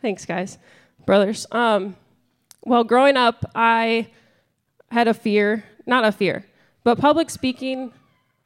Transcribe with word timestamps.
Thanks, 0.02 0.26
guys, 0.26 0.58
brothers. 1.06 1.46
Um, 1.52 1.94
well, 2.64 2.82
growing 2.82 3.16
up, 3.16 3.48
I 3.54 4.08
had 4.90 5.06
a 5.06 5.14
fear, 5.14 5.62
not 5.86 6.04
a 6.04 6.10
fear, 6.10 6.44
but 6.82 6.98
public 6.98 7.30
speaking 7.30 7.92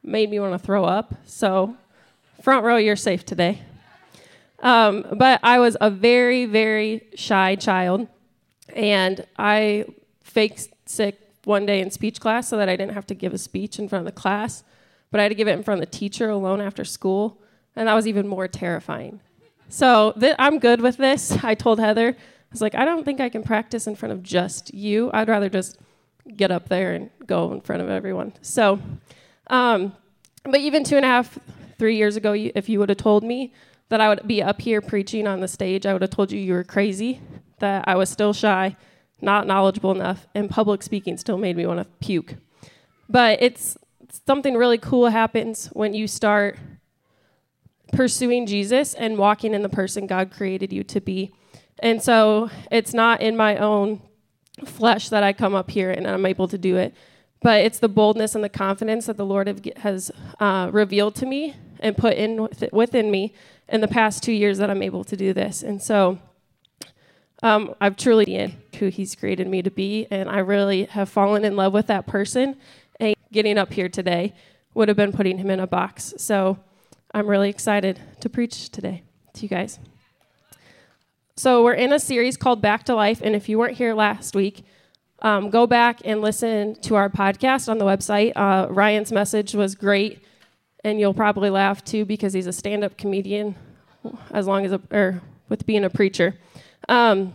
made 0.05 0.31
me 0.31 0.39
want 0.39 0.53
to 0.53 0.59
throw 0.59 0.85
up. 0.85 1.15
So, 1.25 1.77
front 2.43 2.65
row, 2.65 2.77
you're 2.77 2.95
safe 2.97 3.25
today. 3.25 3.62
Um, 4.61 5.05
but 5.17 5.41
I 5.43 5.59
was 5.59 5.77
a 5.81 5.91
very, 5.91 6.47
very 6.47 7.03
shy 7.15 7.55
child, 7.57 8.07
and 8.75 9.27
I 9.37 9.87
faked 10.23 10.69
sick 10.87 11.21
one 11.45 11.67
day 11.67 11.81
in 11.81 11.91
speech 11.91 12.21
class 12.21 12.48
so 12.48 12.57
that 12.57 12.69
I 12.69 12.77
didn't 12.77 12.93
have 12.93 13.07
to 13.09 13.15
give 13.15 13.35
a 13.35 13.39
speech 13.39 13.79
in 13.79 13.89
front 13.89 14.07
of 14.07 14.15
the 14.15 14.21
class, 14.21 14.62
but 15.11 15.21
I 15.21 15.25
had 15.25 15.31
to 15.31 15.35
give 15.35 15.48
it 15.48 15.53
in 15.53 15.62
front 15.62 15.83
of 15.83 15.91
the 15.91 15.97
teacher 15.97 16.31
alone 16.31 16.61
after 16.61 16.84
school, 16.84 17.41
and 17.77 17.89
that 17.89 17.95
was 17.95 18.07
even 18.07 18.27
more 18.27 18.48
terrifying. 18.48 19.21
So 19.69 20.15
th- 20.19 20.37
I'm 20.39 20.59
good 20.59 20.81
with 20.81 20.97
this. 20.97 21.37
I 21.45 21.55
told 21.55 21.79
Heather, 21.79 22.09
I 22.11 22.17
was 22.51 22.61
like, 22.61 22.75
I 22.75 22.84
don't 22.84 23.05
think 23.05 23.21
I 23.21 23.29
can 23.29 23.43
practice 23.43 23.87
in 23.87 23.97
front 23.97 24.12
of 24.12 24.23
just 24.23 24.73
you. 24.73 25.11
I'd 25.12 25.29
rather 25.29 25.48
just 25.48 25.79
get 26.37 26.51
up 26.51 26.69
there 26.69 26.95
and 26.95 27.11
go 27.27 27.53
in 27.53 27.61
front 27.61 27.83
of 27.83 27.91
everyone. 27.91 28.33
So, 28.41 28.81
um, 29.48 29.95
but 30.45 30.61
even 30.61 30.84
two 30.84 30.97
and 30.97 31.05
a 31.05 31.09
half, 31.09 31.39
three 31.78 31.97
years 31.97 32.17
ago, 32.17 32.33
if 32.34 32.69
you 32.69 32.78
would 32.78 32.89
have 32.89 32.98
told 32.98 33.25
me 33.25 33.53
that 33.89 34.00
I 34.00 34.09
would 34.09 34.27
be 34.27 34.42
up 34.42 34.61
here 34.61 34.81
preaching 34.81 35.27
on 35.27 35.41
the 35.41 35.48
stage, 35.48 35.87
I 35.87 35.92
would 35.92 36.03
have 36.03 36.11
told 36.11 36.33
you 36.33 36.39
you 36.39 36.53
were 36.53 36.64
crazy, 36.64 37.20
that 37.59 37.84
I 37.87 37.97
was 37.97 38.09
still 38.09 38.33
shy, 38.33 38.77
not 39.20 39.47
knowledgeable 39.47 39.91
enough, 39.91 40.27
and 40.34 40.48
public 40.50 40.83
speaking 40.83 41.17
still 41.17 41.39
made 41.39 41.56
me 41.56 41.67
want 41.67 41.81
to 41.81 41.87
puke. 42.05 42.37
But 43.09 43.42
it's 43.42 43.77
something 44.27 44.55
really 44.55 44.78
cool 44.78 45.09
happens 45.09 45.67
when 45.72 45.95
you 45.95 46.06
start 46.06 46.59
pursuing 47.92 48.47
Jesus 48.47 48.95
and 48.95 49.19
walking 49.19 49.55
in 49.55 49.62
the 49.62 49.69
person 49.69 50.06
God 50.06 50.31
created 50.31 50.72
you 50.72 50.84
to 50.84 51.00
be. 51.00 51.33
And 51.78 52.03
so 52.03 52.50
it's 52.70 52.95
not 52.95 53.20
in 53.20 53.37
my 53.37 53.56
own 53.56 54.00
flesh 54.65 55.09
that 55.09 55.22
I 55.22 55.33
come 55.33 55.55
up 55.55 55.70
here 55.70 55.91
and 55.91 56.06
I'm 56.06 56.27
able 56.27 56.48
to 56.48 56.59
do 56.59 56.77
it, 56.77 56.95
but 57.45 57.62
it's 57.62 57.78
the 57.78 57.91
boldness 57.91 58.34
and 58.34 58.42
the 58.42 58.48
confidence 58.48 59.05
that 59.05 59.19
the 59.19 59.27
Lord 59.27 59.70
has 59.77 60.11
uh, 60.41 60.70
revealed 60.73 61.14
to 61.17 61.27
me 61.27 61.55
and 61.78 61.95
put 61.95 62.14
in 62.14 62.48
within 62.73 63.11
me 63.11 63.34
in 63.69 63.83
the 63.83 63.87
past 63.87 64.23
two 64.23 64.33
years 64.33 64.56
that 64.56 64.70
I'm 64.70 64.83
able 64.83 65.05
to 65.05 65.14
do 65.14 65.34
this. 65.34 65.62
And 65.62 65.83
so 65.83 66.19
um, 67.42 67.75
I've 67.83 67.98
truly 67.98 68.25
been 68.25 68.56
who 68.78 68.87
He's 68.89 69.15
created 69.15 69.47
me 69.47 69.61
to 69.61 69.70
be, 69.70 70.06
and 70.11 70.27
I 70.27 70.39
really 70.39 70.84
have 70.84 71.11
fallen 71.11 71.45
in 71.45 71.55
love 71.55 71.75
with 71.75 71.87
that 71.89 72.06
person. 72.06 72.56
And 72.98 73.15
getting 73.31 73.59
up 73.59 73.75
here 73.75 73.91
today 73.91 74.33
would 74.72 74.89
have 74.89 74.97
been 74.97 75.12
putting 75.12 75.37
Him 75.37 75.50
in 75.50 75.61
a 75.61 75.67
box. 75.67 76.15
So 76.17 76.59
I'm 77.12 77.27
really 77.27 77.50
excited 77.50 78.00
to 78.20 78.31
preach 78.31 78.70
today 78.70 79.03
to 79.34 79.42
you 79.42 79.48
guys. 79.48 79.78
So, 81.37 81.65
we're 81.65 81.75
in 81.75 81.92
a 81.92 81.98
series 81.98 82.37
called 82.37 82.62
Back 82.62 82.84
to 82.84 82.95
Life, 82.95 83.20
and 83.20 83.34
if 83.34 83.48
you 83.48 83.59
weren't 83.59 83.77
here 83.77 83.92
last 83.92 84.37
week, 84.37 84.65
um, 85.25 85.48
go 85.48 85.67
back 85.67 86.03
and 86.05 86.20
listen 86.20 86.75
to 86.83 86.97
our 86.97 87.08
podcast 87.08 87.70
on 87.70 87.78
the 87.78 87.84
website. 87.86 88.33
Uh, 88.36 88.69
Ryan's 88.70 89.11
message 89.11 89.55
was 89.55 89.75
great, 89.75 90.22
and 90.84 91.00
you'll 91.00 91.14
probably 91.14 91.48
laugh 91.48 91.83
too 91.83 92.05
because 92.05 92.34
he's 92.34 92.47
a 92.47 92.53
stand-up 92.53 92.98
comedian, 92.98 93.56
as 94.31 94.47
long 94.47 94.66
as 94.66 94.72
a, 94.72 94.81
or 94.93 95.22
with 95.49 95.65
being 95.65 95.82
a 95.82 95.88
preacher. 95.88 96.37
Um, 96.91 97.32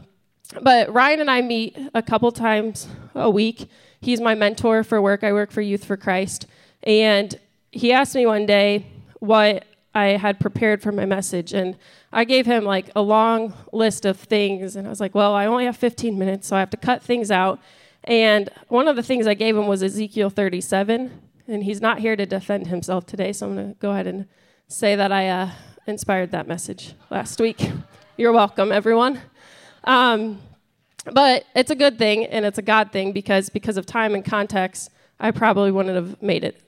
but 0.61 0.93
Ryan 0.93 1.21
and 1.21 1.31
I 1.31 1.41
meet 1.41 1.77
a 1.95 2.03
couple 2.03 2.31
times 2.31 2.87
a 3.15 3.29
week. 3.29 3.67
He's 4.01 4.21
my 4.21 4.35
mentor 4.35 4.83
for 4.83 5.01
work. 5.01 5.23
I 5.23 5.33
work 5.33 5.51
for 5.51 5.61
Youth 5.61 5.83
for 5.83 5.97
Christ, 5.97 6.45
and 6.83 7.39
he 7.71 7.91
asked 7.91 8.13
me 8.13 8.27
one 8.27 8.45
day 8.45 8.85
what 9.19 9.65
I 9.95 10.09
had 10.09 10.39
prepared 10.39 10.83
for 10.83 10.91
my 10.91 11.05
message. 11.05 11.53
And 11.53 11.75
I 12.13 12.23
gave 12.23 12.45
him 12.45 12.63
like 12.63 12.91
a 12.95 13.01
long 13.01 13.53
list 13.73 14.05
of 14.05 14.19
things. 14.19 14.75
And 14.75 14.85
I 14.85 14.89
was 14.89 14.99
like, 14.99 15.15
well, 15.15 15.33
I 15.33 15.47
only 15.47 15.65
have 15.65 15.75
15 15.75 16.17
minutes, 16.17 16.47
so 16.47 16.55
I 16.55 16.59
have 16.59 16.69
to 16.69 16.77
cut 16.77 17.01
things 17.01 17.31
out. 17.31 17.59
And 18.03 18.49
one 18.67 18.87
of 18.87 18.95
the 18.95 19.03
things 19.03 19.27
I 19.27 19.33
gave 19.33 19.55
him 19.55 19.67
was 19.67 19.83
Ezekiel 19.83 20.29
37. 20.29 21.21
And 21.47 21.63
he's 21.63 21.81
not 21.81 21.99
here 21.99 22.15
to 22.15 22.25
defend 22.25 22.67
himself 22.67 23.05
today, 23.05 23.33
so 23.33 23.47
I'm 23.47 23.55
going 23.55 23.73
to 23.73 23.79
go 23.79 23.91
ahead 23.91 24.07
and 24.07 24.27
say 24.67 24.95
that 24.95 25.11
I 25.11 25.29
uh, 25.29 25.51
inspired 25.87 26.31
that 26.31 26.47
message 26.47 26.93
last 27.09 27.39
week. 27.39 27.71
You're 28.17 28.31
welcome, 28.31 28.71
everyone. 28.71 29.19
Um, 29.83 30.41
but 31.11 31.45
it's 31.55 31.71
a 31.71 31.75
good 31.75 31.97
thing 31.97 32.25
and 32.25 32.45
it's 32.45 32.57
a 32.57 32.61
God 32.61 32.91
thing 32.91 33.13
because 33.13 33.49
because 33.49 33.77
of 33.77 33.85
time 33.85 34.13
and 34.13 34.23
context, 34.23 34.91
I 35.19 35.31
probably 35.31 35.71
wouldn't 35.71 35.95
have 35.95 36.21
made 36.21 36.43
it 36.43 36.61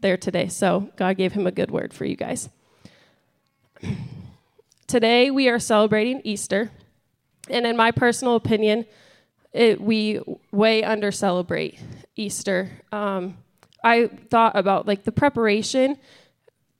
there 0.00 0.16
today. 0.16 0.48
So 0.48 0.90
God 0.96 1.16
gave 1.16 1.32
him 1.32 1.46
a 1.46 1.52
good 1.52 1.70
word 1.70 1.94
for 1.94 2.04
you 2.04 2.16
guys. 2.16 2.48
Today 4.86 5.30
we 5.30 5.48
are 5.48 5.58
celebrating 5.58 6.20
Easter, 6.22 6.70
and 7.50 7.66
in 7.66 7.76
my 7.76 7.90
personal 7.90 8.36
opinion, 8.36 8.86
it, 9.56 9.80
we 9.80 10.20
way 10.52 10.84
under 10.84 11.10
celebrate 11.10 11.78
Easter. 12.14 12.70
Um, 12.92 13.38
I 13.82 14.08
thought 14.30 14.56
about 14.56 14.86
like 14.86 15.04
the 15.04 15.12
preparation 15.12 15.96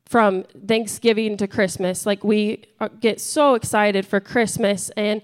from 0.04 0.44
Thanksgiving 0.66 1.36
to 1.38 1.46
Christmas. 1.46 2.06
Like 2.06 2.22
we 2.22 2.64
uh, 2.80 2.88
get 3.00 3.20
so 3.20 3.54
excited 3.54 4.06
for 4.06 4.20
Christmas, 4.20 4.90
and 4.90 5.22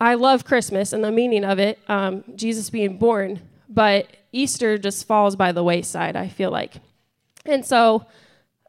I 0.00 0.14
love 0.14 0.44
Christmas 0.44 0.92
and 0.92 1.04
the 1.04 1.12
meaning 1.12 1.44
of 1.44 1.58
it, 1.58 1.78
um, 1.88 2.24
Jesus 2.34 2.70
being 2.70 2.98
born. 2.98 3.40
But 3.68 4.08
Easter 4.32 4.78
just 4.78 5.06
falls 5.06 5.36
by 5.36 5.52
the 5.52 5.64
wayside. 5.64 6.16
I 6.16 6.28
feel 6.28 6.50
like, 6.50 6.74
and 7.44 7.64
so 7.64 8.06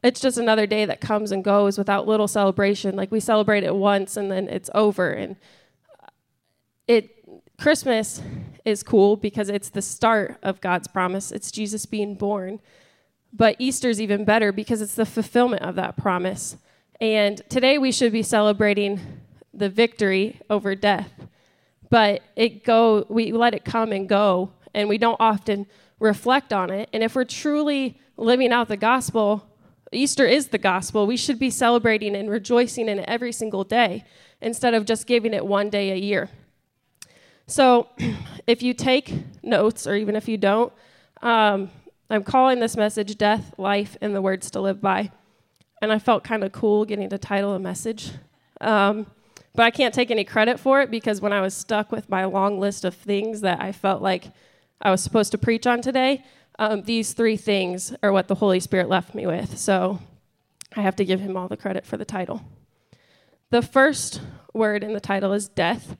it's 0.02 0.20
just 0.20 0.38
another 0.38 0.66
day 0.66 0.84
that 0.84 1.00
comes 1.00 1.32
and 1.32 1.42
goes 1.42 1.78
without 1.78 2.06
little 2.06 2.28
celebration. 2.28 2.96
Like 2.96 3.10
we 3.10 3.20
celebrate 3.20 3.64
it 3.64 3.74
once 3.74 4.16
and 4.16 4.30
then 4.30 4.48
it's 4.48 4.70
over. 4.74 5.10
And 5.10 5.36
it 6.86 7.15
Christmas 7.58 8.20
is 8.64 8.82
cool 8.82 9.16
because 9.16 9.48
it's 9.48 9.70
the 9.70 9.82
start 9.82 10.36
of 10.42 10.60
God's 10.60 10.88
promise. 10.88 11.32
It's 11.32 11.50
Jesus 11.50 11.86
being 11.86 12.14
born. 12.14 12.60
But 13.32 13.56
Easter's 13.58 14.00
even 14.00 14.24
better 14.24 14.52
because 14.52 14.80
it's 14.80 14.94
the 14.94 15.06
fulfillment 15.06 15.62
of 15.62 15.74
that 15.76 15.96
promise. 15.96 16.56
And 17.00 17.40
today 17.48 17.78
we 17.78 17.92
should 17.92 18.12
be 18.12 18.22
celebrating 18.22 19.00
the 19.52 19.68
victory 19.68 20.40
over 20.50 20.74
death. 20.74 21.10
But 21.88 22.22
it 22.34 22.64
go 22.64 23.06
we 23.08 23.32
let 23.32 23.54
it 23.54 23.64
come 23.64 23.92
and 23.92 24.08
go 24.08 24.52
and 24.74 24.88
we 24.88 24.98
don't 24.98 25.20
often 25.20 25.66
reflect 25.98 26.52
on 26.52 26.70
it. 26.70 26.88
And 26.92 27.02
if 27.02 27.14
we're 27.14 27.24
truly 27.24 27.98
living 28.16 28.52
out 28.52 28.68
the 28.68 28.76
gospel, 28.76 29.46
Easter 29.92 30.26
is 30.26 30.48
the 30.48 30.58
gospel. 30.58 31.06
We 31.06 31.16
should 31.16 31.38
be 31.38 31.50
celebrating 31.50 32.16
and 32.16 32.28
rejoicing 32.28 32.88
in 32.88 32.98
it 32.98 33.08
every 33.08 33.32
single 33.32 33.64
day 33.64 34.04
instead 34.40 34.74
of 34.74 34.84
just 34.84 35.06
giving 35.06 35.32
it 35.32 35.46
one 35.46 35.70
day 35.70 35.92
a 35.92 35.96
year. 35.96 36.28
So, 37.48 37.88
if 38.46 38.62
you 38.62 38.74
take 38.74 39.14
notes, 39.44 39.86
or 39.86 39.94
even 39.94 40.16
if 40.16 40.28
you 40.28 40.36
don't, 40.36 40.72
um, 41.22 41.70
I'm 42.10 42.24
calling 42.24 42.58
this 42.58 42.76
message 42.76 43.16
Death, 43.16 43.54
Life, 43.56 43.96
and 44.00 44.14
the 44.14 44.22
Words 44.22 44.50
to 44.52 44.60
Live 44.60 44.80
By. 44.80 45.12
And 45.80 45.92
I 45.92 45.98
felt 45.98 46.24
kind 46.24 46.42
of 46.42 46.52
cool 46.52 46.84
getting 46.84 47.08
to 47.10 47.18
title 47.18 47.54
a 47.54 47.58
message. 47.58 48.10
Um, 48.60 49.06
but 49.54 49.64
I 49.64 49.70
can't 49.70 49.94
take 49.94 50.10
any 50.10 50.24
credit 50.24 50.58
for 50.58 50.80
it 50.80 50.90
because 50.90 51.20
when 51.20 51.32
I 51.32 51.40
was 51.40 51.54
stuck 51.54 51.92
with 51.92 52.08
my 52.08 52.24
long 52.24 52.58
list 52.58 52.84
of 52.84 52.94
things 52.94 53.42
that 53.42 53.60
I 53.60 53.72
felt 53.72 54.02
like 54.02 54.26
I 54.80 54.90
was 54.90 55.02
supposed 55.02 55.32
to 55.32 55.38
preach 55.38 55.66
on 55.66 55.80
today, 55.82 56.24
um, 56.58 56.82
these 56.82 57.12
three 57.12 57.36
things 57.36 57.94
are 58.02 58.12
what 58.12 58.28
the 58.28 58.34
Holy 58.34 58.60
Spirit 58.60 58.88
left 58.88 59.14
me 59.14 59.26
with. 59.26 59.56
So 59.56 60.00
I 60.74 60.82
have 60.82 60.96
to 60.96 61.04
give 61.04 61.20
him 61.20 61.36
all 61.36 61.48
the 61.48 61.56
credit 61.56 61.86
for 61.86 61.96
the 61.96 62.04
title. 62.04 62.42
The 63.50 63.62
first 63.62 64.20
word 64.52 64.82
in 64.82 64.92
the 64.94 65.00
title 65.00 65.32
is 65.32 65.48
death. 65.48 65.96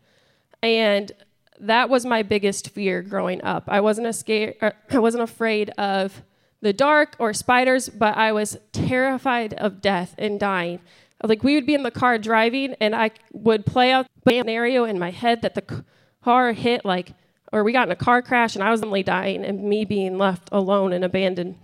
And 0.62 1.12
that 1.60 1.88
was 1.88 2.04
my 2.04 2.22
biggest 2.22 2.70
fear 2.70 3.02
growing 3.02 3.42
up. 3.42 3.64
I 3.68 3.80
wasn't, 3.80 4.14
scared, 4.14 4.56
er, 4.62 4.74
I 4.90 4.98
wasn't 4.98 5.22
afraid 5.22 5.70
of 5.70 6.22
the 6.60 6.72
dark 6.72 7.16
or 7.18 7.32
spiders, 7.32 7.88
but 7.88 8.16
I 8.16 8.32
was 8.32 8.58
terrified 8.72 9.54
of 9.54 9.80
death 9.80 10.14
and 10.18 10.40
dying. 10.40 10.80
Like 11.22 11.42
we 11.42 11.54
would 11.54 11.66
be 11.66 11.74
in 11.74 11.82
the 11.82 11.90
car 11.90 12.18
driving, 12.18 12.74
and 12.80 12.94
I 12.94 13.10
would 13.32 13.64
play 13.64 13.90
out 13.92 14.06
the 14.24 14.38
scenario 14.38 14.84
in 14.84 14.98
my 14.98 15.10
head 15.10 15.42
that 15.42 15.54
the 15.54 15.84
car 16.22 16.52
hit 16.52 16.84
like 16.84 17.12
or 17.52 17.64
we 17.64 17.72
got 17.72 17.88
in 17.88 17.92
a 17.92 17.96
car 17.96 18.22
crash 18.22 18.54
and 18.54 18.64
I 18.64 18.70
was 18.70 18.82
only 18.82 19.02
dying 19.02 19.44
and 19.44 19.62
me 19.62 19.84
being 19.84 20.18
left 20.18 20.48
alone 20.52 20.92
and 20.92 21.04
abandoned. 21.04 21.56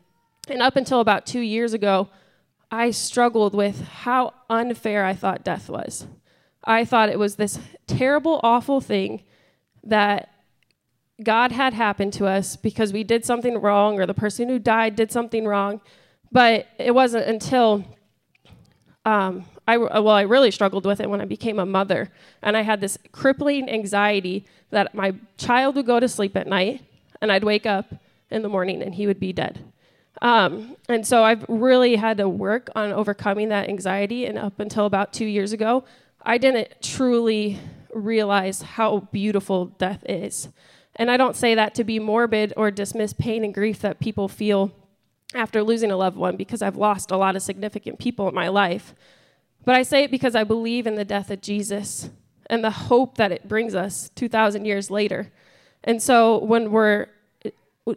And 0.48 0.62
up 0.62 0.76
until 0.76 1.00
about 1.00 1.26
two 1.26 1.40
years 1.40 1.72
ago, 1.72 2.08
I 2.70 2.90
struggled 2.90 3.54
with 3.54 3.82
how 3.82 4.34
unfair 4.48 5.04
I 5.04 5.14
thought 5.14 5.44
death 5.44 5.68
was. 5.68 6.06
I 6.64 6.84
thought 6.84 7.08
it 7.08 7.18
was 7.18 7.36
this 7.36 7.58
terrible, 7.86 8.40
awful 8.42 8.80
thing 8.80 9.22
that 9.84 10.30
God 11.22 11.52
had 11.52 11.74
happened 11.74 12.12
to 12.14 12.26
us 12.26 12.56
because 12.56 12.92
we 12.92 13.04
did 13.04 13.24
something 13.24 13.60
wrong 13.60 14.00
or 14.00 14.06
the 14.06 14.14
person 14.14 14.48
who 14.48 14.58
died 14.58 14.96
did 14.96 15.12
something 15.12 15.46
wrong. 15.46 15.80
But 16.30 16.66
it 16.78 16.92
wasn't 16.92 17.26
until 17.26 17.84
um, 19.04 19.44
I, 19.66 19.76
well, 19.76 20.08
I 20.08 20.22
really 20.22 20.50
struggled 20.50 20.86
with 20.86 21.00
it 21.00 21.08
when 21.08 21.20
I 21.20 21.24
became 21.24 21.58
a 21.58 21.66
mother. 21.66 22.10
And 22.42 22.56
I 22.56 22.62
had 22.62 22.80
this 22.80 22.98
crippling 23.12 23.68
anxiety 23.68 24.46
that 24.70 24.94
my 24.94 25.14
child 25.36 25.76
would 25.76 25.86
go 25.86 26.00
to 26.00 26.08
sleep 26.08 26.36
at 26.36 26.46
night 26.46 26.82
and 27.20 27.30
I'd 27.30 27.44
wake 27.44 27.66
up 27.66 27.94
in 28.30 28.42
the 28.42 28.48
morning 28.48 28.82
and 28.82 28.94
he 28.94 29.06
would 29.06 29.20
be 29.20 29.32
dead. 29.32 29.60
Um, 30.20 30.76
and 30.88 31.06
so 31.06 31.24
I've 31.24 31.44
really 31.48 31.96
had 31.96 32.18
to 32.18 32.28
work 32.28 32.70
on 32.74 32.92
overcoming 32.92 33.48
that 33.48 33.68
anxiety. 33.68 34.26
And 34.26 34.38
up 34.38 34.60
until 34.60 34.86
about 34.86 35.12
two 35.12 35.24
years 35.24 35.52
ago, 35.52 35.84
I 36.22 36.38
didn't 36.38 36.68
truly 36.80 37.58
realize 37.92 38.62
how 38.62 39.08
beautiful 39.12 39.66
death 39.66 40.04
is. 40.08 40.48
And 40.96 41.10
I 41.10 41.16
don't 41.16 41.36
say 41.36 41.54
that 41.54 41.74
to 41.76 41.84
be 41.84 41.98
morbid 41.98 42.52
or 42.56 42.70
dismiss 42.70 43.12
pain 43.12 43.44
and 43.44 43.54
grief 43.54 43.80
that 43.80 44.00
people 44.00 44.28
feel 44.28 44.72
after 45.34 45.62
losing 45.62 45.90
a 45.90 45.96
loved 45.96 46.16
one 46.16 46.36
because 46.36 46.62
I've 46.62 46.76
lost 46.76 47.10
a 47.10 47.16
lot 47.16 47.36
of 47.36 47.42
significant 47.42 47.98
people 47.98 48.28
in 48.28 48.34
my 48.34 48.48
life. 48.48 48.94
But 49.64 49.74
I 49.74 49.82
say 49.82 50.04
it 50.04 50.10
because 50.10 50.34
I 50.34 50.44
believe 50.44 50.86
in 50.86 50.96
the 50.96 51.04
death 51.04 51.30
of 51.30 51.40
Jesus 51.40 52.10
and 52.46 52.62
the 52.62 52.70
hope 52.70 53.16
that 53.16 53.32
it 53.32 53.48
brings 53.48 53.74
us 53.74 54.10
2,000 54.14 54.64
years 54.64 54.90
later. 54.90 55.32
And 55.84 56.02
so 56.02 56.38
when 56.38 56.70
we're 56.70 57.06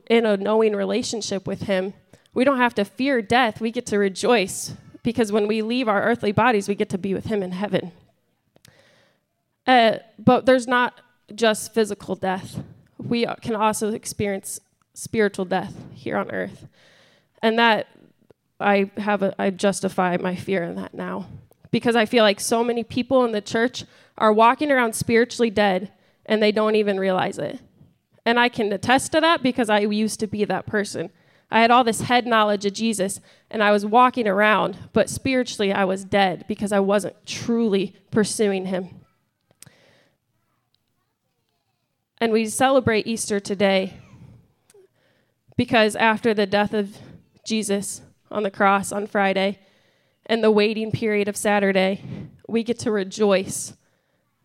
in 0.09 0.25
a 0.25 0.37
knowing 0.37 0.75
relationship 0.75 1.45
with 1.45 1.63
Him, 1.63 1.93
we 2.33 2.43
don't 2.43 2.57
have 2.57 2.75
to 2.75 2.85
fear 2.85 3.21
death. 3.21 3.59
We 3.59 3.71
get 3.71 3.85
to 3.87 3.97
rejoice 3.97 4.73
because 5.03 5.31
when 5.31 5.47
we 5.47 5.61
leave 5.61 5.87
our 5.87 6.03
earthly 6.03 6.31
bodies, 6.31 6.67
we 6.67 6.75
get 6.75 6.89
to 6.89 6.97
be 6.97 7.13
with 7.13 7.25
Him 7.25 7.43
in 7.43 7.51
heaven. 7.51 7.91
Uh, 9.67 9.97
but 10.19 10.45
there's 10.45 10.67
not 10.67 11.01
just 11.33 11.73
physical 11.73 12.15
death, 12.15 12.59
we 12.97 13.25
can 13.41 13.55
also 13.55 13.93
experience 13.93 14.59
spiritual 14.93 15.45
death 15.45 15.73
here 15.93 16.17
on 16.17 16.31
earth. 16.31 16.67
And 17.41 17.59
that 17.59 17.87
I 18.59 18.91
have 18.97 19.21
a, 19.21 19.35
I 19.39 19.49
justify 19.49 20.17
my 20.17 20.35
fear 20.35 20.63
in 20.63 20.75
that 20.75 20.93
now 20.93 21.27
because 21.71 21.95
I 21.95 22.05
feel 22.05 22.23
like 22.23 22.39
so 22.39 22.63
many 22.63 22.83
people 22.83 23.25
in 23.25 23.31
the 23.31 23.41
church 23.41 23.83
are 24.17 24.31
walking 24.31 24.71
around 24.71 24.93
spiritually 24.93 25.49
dead 25.49 25.91
and 26.25 26.41
they 26.41 26.51
don't 26.51 26.75
even 26.75 26.99
realize 26.99 27.37
it. 27.37 27.59
And 28.25 28.39
I 28.39 28.49
can 28.49 28.71
attest 28.71 29.11
to 29.11 29.21
that 29.21 29.43
because 29.43 29.69
I 29.69 29.79
used 29.79 30.19
to 30.21 30.27
be 30.27 30.45
that 30.45 30.65
person. 30.65 31.11
I 31.51 31.61
had 31.61 31.69
all 31.69 31.83
this 31.83 32.01
head 32.01 32.25
knowledge 32.25 32.65
of 32.65 32.73
Jesus 32.73 33.19
and 33.51 33.61
I 33.61 33.71
was 33.71 33.85
walking 33.85 34.27
around, 34.27 34.77
but 34.93 35.09
spiritually 35.09 35.71
I 35.71 35.85
was 35.85 36.03
dead 36.03 36.45
because 36.47 36.71
I 36.71 36.79
wasn't 36.79 37.23
truly 37.25 37.93
pursuing 38.09 38.65
him. 38.65 39.01
And 42.19 42.31
we 42.31 42.47
celebrate 42.47 43.07
Easter 43.07 43.39
today 43.39 43.97
because 45.57 45.95
after 45.95 46.33
the 46.33 46.45
death 46.45 46.73
of 46.73 46.97
Jesus 47.45 48.01
on 48.31 48.43
the 48.43 48.51
cross 48.51 48.91
on 48.91 49.05
Friday 49.05 49.59
and 50.25 50.43
the 50.43 50.51
waiting 50.51 50.91
period 50.91 51.27
of 51.27 51.35
Saturday, 51.35 52.01
we 52.47 52.63
get 52.63 52.79
to 52.79 52.91
rejoice 52.91 53.73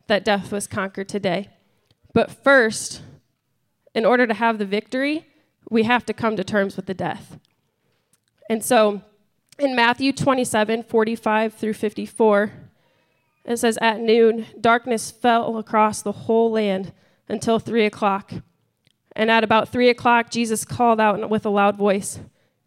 that 0.08 0.24
death 0.24 0.50
was 0.50 0.66
conquered 0.66 1.08
today. 1.08 1.48
But 2.12 2.30
first, 2.30 3.02
in 3.94 4.04
order 4.04 4.26
to 4.26 4.34
have 4.34 4.58
the 4.58 4.64
victory, 4.64 5.26
we 5.70 5.84
have 5.84 6.04
to 6.06 6.12
come 6.12 6.36
to 6.36 6.44
terms 6.44 6.76
with 6.76 6.86
the 6.86 6.94
death. 6.94 7.38
And 8.48 8.64
so 8.64 9.02
in 9.60 9.76
Matthew 9.76 10.12
27 10.12 10.82
45 10.82 11.54
through 11.54 11.74
54, 11.74 12.52
it 13.44 13.56
says, 13.58 13.78
At 13.80 14.00
noon, 14.00 14.46
darkness 14.60 15.12
fell 15.12 15.56
across 15.56 16.02
the 16.02 16.12
whole 16.12 16.50
land 16.50 16.92
until 17.30 17.58
three 17.58 17.86
o'clock. 17.86 18.32
And 19.16 19.30
at 19.30 19.44
about 19.44 19.68
three 19.68 19.88
o'clock, 19.88 20.30
Jesus 20.30 20.64
called 20.64 21.00
out 21.00 21.28
with 21.30 21.46
a 21.46 21.50
loud 21.50 21.76
voice, 21.76 22.20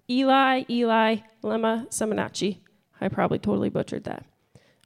Eli, 0.10 0.64
Eli, 0.70 1.18
lema 1.44 1.92
sabachthani. 1.92 2.60
I 3.00 3.08
probably 3.08 3.40
totally 3.40 3.70
butchered 3.70 4.04
that, 4.06 4.26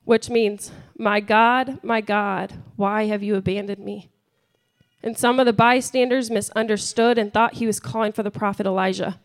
which 0.04 0.30
means, 0.30 0.72
My 0.98 1.20
God, 1.20 1.80
my 1.84 2.02
God, 2.02 2.54
why 2.76 3.06
have 3.06 3.24
you 3.24 3.36
abandoned 3.36 3.84
me? 3.84 4.10
And 5.04 5.18
some 5.18 5.40
of 5.40 5.46
the 5.46 5.54
bystanders 5.54 6.32
misunderstood 6.32 7.18
and 7.18 7.32
thought 7.32 7.56
he 7.56 7.68
was 7.68 7.80
calling 7.80 8.12
for 8.12 8.24
the 8.24 8.32
prophet 8.32 8.66
Elijah. 8.66 9.20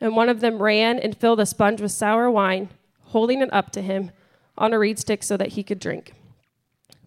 And 0.00 0.16
one 0.16 0.28
of 0.28 0.40
them 0.40 0.62
ran 0.62 0.98
and 0.98 1.16
filled 1.16 1.40
a 1.40 1.46
sponge 1.46 1.80
with 1.80 1.92
sour 1.92 2.30
wine, 2.30 2.70
holding 3.04 3.40
it 3.40 3.52
up 3.52 3.70
to 3.72 3.82
him 3.82 4.10
on 4.58 4.72
a 4.72 4.78
reed 4.78 4.98
stick 4.98 5.22
so 5.22 5.36
that 5.36 5.48
he 5.48 5.62
could 5.62 5.78
drink. 5.78 6.12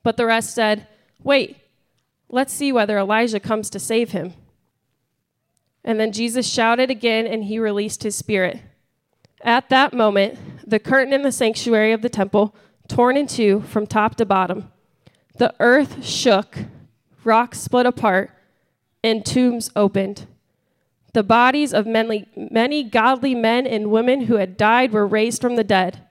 But 0.03 0.17
the 0.17 0.25
rest 0.25 0.53
said, 0.53 0.87
Wait, 1.23 1.57
let's 2.29 2.53
see 2.53 2.71
whether 2.71 2.97
Elijah 2.97 3.39
comes 3.39 3.69
to 3.71 3.79
save 3.79 4.11
him. 4.11 4.33
And 5.83 5.99
then 5.99 6.11
Jesus 6.11 6.47
shouted 6.47 6.91
again, 6.91 7.25
and 7.25 7.43
he 7.43 7.59
released 7.59 8.03
his 8.03 8.15
spirit. 8.15 8.59
At 9.41 9.69
that 9.69 9.93
moment, 9.93 10.37
the 10.69 10.79
curtain 10.79 11.13
in 11.13 11.21
the 11.21 11.31
sanctuary 11.31 11.91
of 11.91 12.01
the 12.01 12.09
temple 12.09 12.55
torn 12.87 13.17
in 13.17 13.27
two 13.27 13.61
from 13.61 13.87
top 13.87 14.15
to 14.15 14.25
bottom. 14.25 14.71
The 15.37 15.53
earth 15.59 16.05
shook, 16.05 16.57
rocks 17.23 17.59
split 17.59 17.85
apart, 17.85 18.31
and 19.03 19.25
tombs 19.25 19.71
opened. 19.75 20.27
The 21.13 21.23
bodies 21.23 21.73
of 21.73 21.87
many, 21.87 22.27
many 22.35 22.83
godly 22.83 23.33
men 23.33 23.65
and 23.65 23.89
women 23.89 24.21
who 24.21 24.35
had 24.35 24.57
died 24.57 24.91
were 24.91 25.07
raised 25.07 25.41
from 25.41 25.55
the 25.55 25.63
dead. 25.63 26.01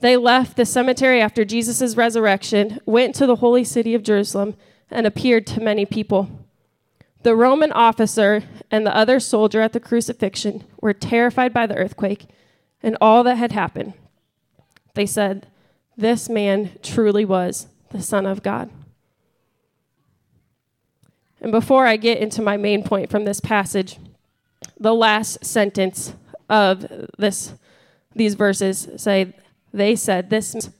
They 0.00 0.16
left 0.16 0.56
the 0.56 0.66
cemetery 0.66 1.20
after 1.20 1.44
Jesus' 1.44 1.96
resurrection, 1.96 2.80
went 2.84 3.14
to 3.16 3.26
the 3.26 3.36
holy 3.36 3.64
city 3.64 3.94
of 3.94 4.02
Jerusalem, 4.02 4.56
and 4.90 5.06
appeared 5.06 5.46
to 5.48 5.60
many 5.60 5.84
people. 5.86 6.46
The 7.22 7.36
Roman 7.36 7.72
officer 7.72 8.42
and 8.70 8.86
the 8.86 8.96
other 8.96 9.20
soldier 9.20 9.60
at 9.60 9.72
the 9.72 9.80
crucifixion 9.80 10.64
were 10.80 10.94
terrified 10.94 11.52
by 11.52 11.66
the 11.66 11.76
earthquake 11.76 12.26
and 12.82 12.96
all 13.00 13.22
that 13.24 13.36
had 13.36 13.52
happened. 13.52 13.92
They 14.94 15.06
said, 15.06 15.46
This 15.96 16.28
man 16.28 16.70
truly 16.82 17.24
was 17.24 17.66
the 17.90 18.02
Son 18.02 18.26
of 18.26 18.42
God. 18.42 18.70
And 21.40 21.52
before 21.52 21.86
I 21.86 21.96
get 21.96 22.18
into 22.18 22.42
my 22.42 22.56
main 22.56 22.82
point 22.82 23.10
from 23.10 23.24
this 23.24 23.40
passage, 23.40 23.98
the 24.78 24.94
last 24.94 25.44
sentence 25.44 26.14
of 26.48 26.86
this, 27.18 27.54
these 28.14 28.34
verses 28.34 28.88
say, 28.96 29.34
They 29.72 29.96
said, 29.96 30.30
This 30.30 30.70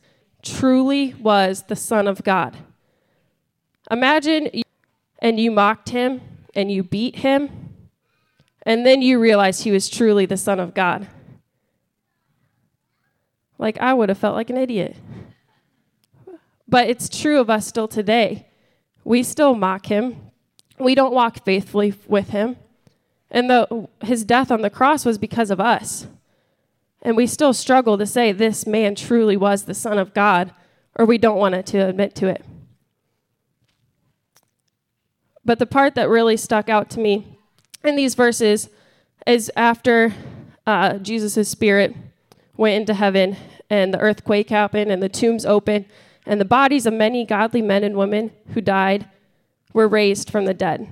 truly 0.43 1.15
was 1.15 1.65
the 1.65 1.77
Son 1.77 2.09
of 2.09 2.23
God. 2.23 2.57
Imagine 3.91 4.63
and 5.19 5.41
you 5.41 5.51
mocked 5.51 5.91
him 5.91 6.21
and 6.55 6.71
you 6.71 6.83
beat 6.83 7.17
him, 7.17 7.75
and 8.65 8.85
then 8.85 9.03
you 9.03 9.19
realized 9.19 9.63
he 9.63 9.71
was 9.71 9.89
truly 9.89 10.27
the 10.27 10.37
Son 10.37 10.61
of 10.61 10.75
God. 10.75 11.09
Like, 13.59 13.79
I 13.79 13.95
would 13.95 14.09
have 14.09 14.19
felt 14.19 14.35
like 14.35 14.51
an 14.51 14.57
idiot. 14.57 14.97
But 16.67 16.89
it's 16.89 17.09
true 17.09 17.41
of 17.41 17.51
us 17.51 17.67
still 17.67 17.89
today. 17.89 18.47
We 19.05 19.23
still 19.23 19.55
mock 19.55 19.87
him, 19.87 20.31
we 20.79 20.95
don't 20.95 21.13
walk 21.13 21.45
faithfully 21.45 21.95
with 22.07 22.31
him. 22.31 22.57
And 23.31 23.49
the, 23.49 23.89
his 24.03 24.25
death 24.25 24.51
on 24.51 24.63
the 24.63 24.71
cross 24.71 25.05
was 25.05 25.19
because 25.19 25.51
of 25.51 25.61
us. 25.61 26.07
And 27.03 27.17
we 27.17 27.27
still 27.27 27.53
struggle 27.53 27.97
to 27.97 28.07
say 28.07 28.33
this 28.33 28.67
man 28.67 28.95
truly 28.95 29.37
was 29.37 29.65
the 29.65 29.75
Son 29.75 29.99
of 29.99 30.15
God, 30.15 30.53
or 30.97 31.07
we 31.07 31.19
don't 31.19 31.39
want 31.39 31.67
to 31.67 31.79
admit 31.79 32.15
to 32.17 32.29
it. 32.29 32.45
But 35.45 35.59
the 35.59 35.67
part 35.67 35.95
that 35.95 36.09
really 36.09 36.37
stuck 36.37 36.69
out 36.69 36.91
to 36.91 37.01
me 37.01 37.39
in 37.83 37.97
these 37.97 38.15
verses 38.15 38.69
is 39.27 39.51
after 39.57 40.15
uh, 40.67 40.99
Jesus' 40.99 41.49
spirit 41.49 41.95
went 42.57 42.81
into 42.81 42.95
heaven 42.95 43.37
and 43.69 43.95
the 43.95 43.99
earthquake 43.99 44.51
happened 44.51 44.91
and 44.91 45.03
the 45.03 45.09
tombs 45.09 45.47
opened 45.47 45.87
and 46.27 46.41
the 46.41 46.45
bodies 46.45 46.87
of 46.87 46.93
many 46.93 47.25
godly 47.25 47.63
men 47.63 47.83
and 47.83 47.97
women 47.97 48.31
who 48.53 48.61
died 48.61 49.09
were 49.73 49.89
raised 49.89 50.31
from 50.31 50.45
the 50.45 50.55
dead. 50.55 50.89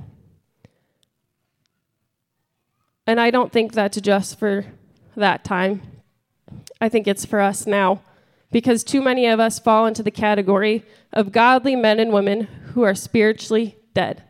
And 3.06 3.20
I 3.20 3.30
don't 3.30 3.52
think 3.52 3.72
that's 3.72 4.00
just 4.00 4.38
for 4.38 4.66
that 5.16 5.44
time. 5.44 5.82
I 6.80 6.88
think 6.88 7.06
it's 7.06 7.24
for 7.24 7.40
us 7.40 7.66
now 7.66 8.02
because 8.50 8.84
too 8.84 9.02
many 9.02 9.26
of 9.26 9.40
us 9.40 9.58
fall 9.58 9.86
into 9.86 10.02
the 10.02 10.10
category 10.10 10.84
of 11.12 11.32
godly 11.32 11.76
men 11.76 12.00
and 12.00 12.12
women 12.12 12.44
who 12.72 12.82
are 12.82 12.94
spiritually 12.94 13.76
dead 13.92 14.22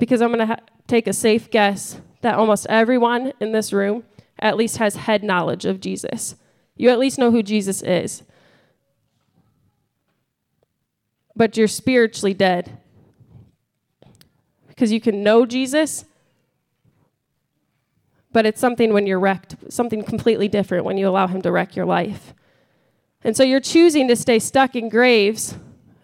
because 0.00 0.20
I'm 0.22 0.30
going 0.30 0.40
to 0.40 0.46
ha- 0.46 0.64
take 0.88 1.06
a 1.06 1.12
safe 1.12 1.50
guess 1.50 2.00
that 2.22 2.34
almost 2.34 2.66
everyone 2.68 3.32
in 3.38 3.52
this 3.52 3.72
room 3.72 4.02
at 4.38 4.56
least 4.56 4.78
has 4.78 4.96
head 4.96 5.22
knowledge 5.22 5.66
of 5.66 5.78
Jesus. 5.78 6.34
You 6.76 6.88
at 6.88 6.98
least 6.98 7.18
know 7.18 7.30
who 7.30 7.42
Jesus 7.42 7.82
is. 7.82 8.22
But 11.36 11.56
you're 11.56 11.68
spiritually 11.68 12.34
dead. 12.34 12.78
Because 14.66 14.90
you 14.90 15.00
can 15.00 15.22
know 15.22 15.44
Jesus, 15.44 16.06
but 18.32 18.46
it's 18.46 18.60
something 18.60 18.94
when 18.94 19.06
you're 19.06 19.20
wrecked, 19.20 19.56
something 19.68 20.02
completely 20.02 20.48
different 20.48 20.86
when 20.86 20.96
you 20.96 21.06
allow 21.06 21.26
Him 21.26 21.42
to 21.42 21.52
wreck 21.52 21.76
your 21.76 21.84
life. 21.84 22.32
And 23.22 23.36
so 23.36 23.42
you're 23.42 23.60
choosing 23.60 24.08
to 24.08 24.16
stay 24.16 24.38
stuck 24.38 24.74
in 24.74 24.88
graves 24.88 25.54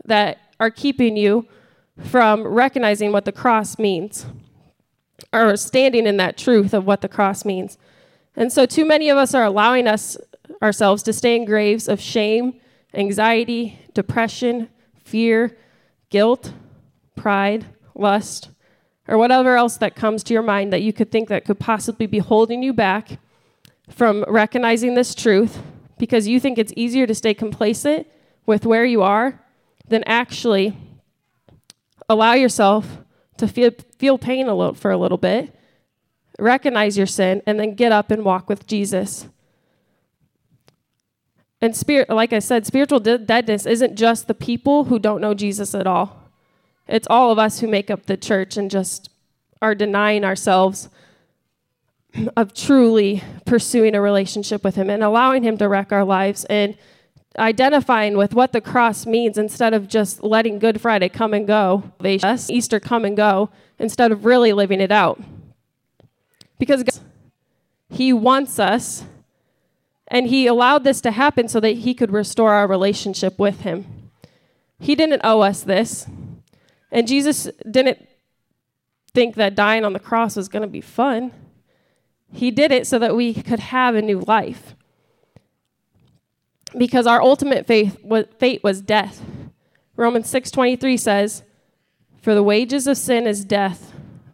that 0.05 0.39
are 0.61 0.71
keeping 0.71 1.17
you 1.17 1.49
from 1.99 2.47
recognizing 2.47 3.13
what 3.13 3.25
the 3.25 3.33
cross 3.33 3.79
means 3.79 4.27
or 5.33 5.57
standing 5.57 6.07
in 6.07 6.17
that 6.19 6.37
truth 6.37 6.75
of 6.75 6.87
what 6.87 7.01
the 7.01 7.09
cross 7.09 7.45
means. 7.45 7.79
And 8.35 8.53
so, 8.53 8.67
too 8.67 8.85
many 8.85 9.09
of 9.09 9.17
us 9.17 9.35
are 9.35 9.45
allowing 9.45 9.89
us 9.89 10.17
ourselves 10.63 11.03
to 11.05 11.13
stay 11.13 11.37
in 11.37 11.45
graves 11.45 11.89
of 11.89 12.01
shame, 12.01 12.61
anxiety, 12.95 13.79
depression, 13.95 14.69
fear, 15.05 15.57
guilt, 16.11 16.53
pride, 17.15 17.67
lust, 17.95 18.51
or 19.09 19.17
whatever 19.17 19.57
else 19.57 19.77
that 19.79 19.95
comes 19.95 20.23
to 20.25 20.35
your 20.35 20.43
mind 20.43 20.73
that 20.73 20.83
you 20.83 20.93
could 20.93 21.11
think 21.11 21.29
that 21.29 21.45
could 21.45 21.59
possibly 21.59 22.07
be 22.07 22.19
holding 22.19 22.63
you 22.63 22.73
back 22.73 23.19
from 23.89 24.25
recognizing 24.29 24.95
this 24.95 25.15
truth 25.15 25.63
because 25.99 26.29
you 26.29 26.41
think 26.41 26.59
it's 26.59 26.73
easier 26.77 27.07
to 27.07 27.15
stay 27.15 27.33
complacent 27.33 28.07
with 28.45 28.67
where 28.67 28.85
you 28.85 29.03
are 29.03 29.41
than 29.89 30.03
actually 30.05 30.77
allow 32.09 32.35
yourself 32.35 32.99
to 33.39 33.49
feel, 33.49 33.71
feel 33.99 34.19
pain 34.19 34.49
a 34.49 34.55
little, 34.55 34.75
for 34.75 34.91
a 34.91 34.97
little 34.97 35.19
bit, 35.19 35.55
recognize 36.39 36.97
your 36.97 37.07
sin, 37.07 37.43
and 37.47 37.59
then 37.59 37.75
get 37.75 37.93
up 37.93 38.11
and 38.11 38.25
walk 38.25 38.49
with 38.49 38.67
Jesus. 38.67 39.29
And 41.61 41.75
spirit, 41.75 42.11
like 42.11 42.33
I 42.33 42.39
said, 42.39 42.67
spiritual 42.67 43.01
deadness 43.01 43.67
isn't 43.67 43.97
just 43.97 44.27
the 44.27 44.35
people 44.35 44.85
who 44.85 44.99
don't 44.99 45.21
know 45.21 45.35
Jesus 45.35 45.75
at 45.75 45.87
all. 45.87 46.31
It's 46.87 47.07
all 47.11 47.33
of 47.33 47.39
us 47.39 47.61
who 47.61 47.67
make 47.67 47.91
up 47.91 48.07
the 48.07 48.17
church 48.17 48.57
and 48.57 48.71
just 48.71 49.11
are 49.61 49.75
denying 49.75 50.25
ourselves 50.25 50.89
of 52.37 52.55
truly 52.55 53.23
pursuing 53.45 53.95
a 53.95 54.01
relationship 54.01 54.63
with 54.65 54.77
Him 54.77 54.89
and 54.91 55.03
allowing 55.03 55.43
Him 55.43 55.59
to 55.59 55.69
wreck 55.69 55.93
our 55.93 56.05
lives 56.05 56.45
and 56.45 56.77
identifying 57.39 58.17
with 58.17 58.35
what 58.35 58.53
the 58.53 58.61
cross 58.61 59.07
means 59.07 59.39
instead 59.39 59.75
of 59.75 59.89
just 59.89 60.23
letting 60.23 60.59
Good 60.59 60.81
Friday 60.81 61.09
come 61.09 61.35
and 61.35 61.47
go, 61.47 61.93
Easter 62.05 62.81
come 62.81 63.05
and 63.05 63.17
go, 63.17 63.51
instead 63.79 64.13
of 64.13 64.25
really 64.25 64.53
living 64.53 64.81
it 64.81 64.93
out. 64.93 65.21
Because 66.59 66.83
God, 66.83 67.01
He 67.91 68.13
wants 68.13 68.59
us, 68.59 69.05
and 70.09 70.27
He 70.29 70.47
allowed 70.47 70.85
this 70.85 71.01
to 71.03 71.11
happen 71.11 71.49
so 71.49 71.61
that 71.61 71.77
He 71.79 71.95
could 71.95 72.11
restore 72.11 72.53
our 72.53 72.67
relationship 72.67 73.39
with 73.39 73.61
Him. 73.61 74.11
He 74.79 74.95
didn't 74.95 75.23
owe 75.25 75.41
us 75.41 75.63
this. 75.63 76.07
And 76.93 77.09
Jesus 77.09 77.49
didn't 77.69 78.07
think 79.13 79.35
that 79.35 79.55
dying 79.55 79.85
on 79.85 79.93
the 79.93 79.99
cross 79.99 80.37
was 80.37 80.49
going 80.49 80.63
to 80.63 80.69
be 80.69 80.81
fun. 80.81 81.33
He 82.33 82.51
did 82.51 82.71
it 82.71 82.87
so 82.87 82.99
that 82.99 83.17
we 83.17 83.35
could 83.35 83.61
have 83.61 83.95
a 83.95 84.03
new 84.03 84.21
life. 84.21 84.76
Because 86.77 87.07
our 87.07 87.23
ultimate 87.23 87.67
faith, 87.67 87.99
fate 88.39 88.63
was 88.63 88.81
death. 88.81 89.23
Romans 89.97 90.29
6:23 90.29 90.97
says, 90.97 91.43
"For 92.21 92.35
the 92.35 92.43
wages 92.43 92.87
of 92.87 92.97
sin 92.97 93.27
is 93.27 93.45
death, 93.45 93.93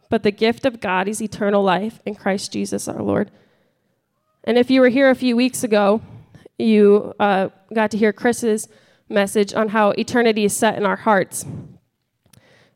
but 0.08 0.22
the 0.22 0.30
gift 0.30 0.66
of 0.66 0.80
God 0.80 1.08
is 1.08 1.22
eternal 1.22 1.62
life 1.62 2.00
in 2.04 2.14
Christ 2.14 2.52
Jesus 2.52 2.88
our 2.88 3.02
Lord." 3.02 3.30
And 4.44 4.58
if 4.58 4.70
you 4.70 4.80
were 4.80 4.88
here 4.88 5.08
a 5.08 5.14
few 5.14 5.36
weeks 5.36 5.62
ago, 5.62 6.00
you 6.58 7.14
uh, 7.20 7.50
got 7.72 7.90
to 7.92 7.98
hear 7.98 8.12
Chris's 8.12 8.68
message 9.08 9.54
on 9.54 9.68
how 9.68 9.90
eternity 9.90 10.44
is 10.44 10.56
set 10.56 10.76
in 10.76 10.84
our 10.84 10.96
hearts. 10.96 11.44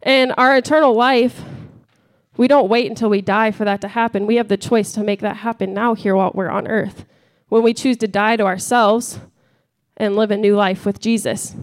And 0.03 0.33
our 0.37 0.57
eternal 0.57 0.95
life, 0.95 1.43
we 2.37 2.47
don't 2.47 2.69
wait 2.69 2.89
until 2.89 3.09
we 3.09 3.21
die 3.21 3.51
for 3.51 3.65
that 3.65 3.81
to 3.81 3.89
happen. 3.89 4.27
We 4.27 4.37
have 4.37 4.49
the 4.49 4.57
choice 4.57 4.93
to 4.93 5.03
make 5.03 5.21
that 5.21 5.39
happen 5.39 5.73
now, 5.75 5.95
here 5.95 6.15
while 6.15 6.31
we're 6.35 6.51
on 6.51 6.69
earth. 6.69 7.05
When 7.49 7.63
we 7.63 7.75
choose 7.75 7.97
to 7.99 8.09
die 8.09 8.37
to 8.37 8.45
ourselves 8.45 9.19
and 9.97 10.17
live 10.17 10.31
a 10.31 10.37
new 10.37 10.57
life 10.57 10.85
with 10.85 11.01
Jesus. 11.01 11.55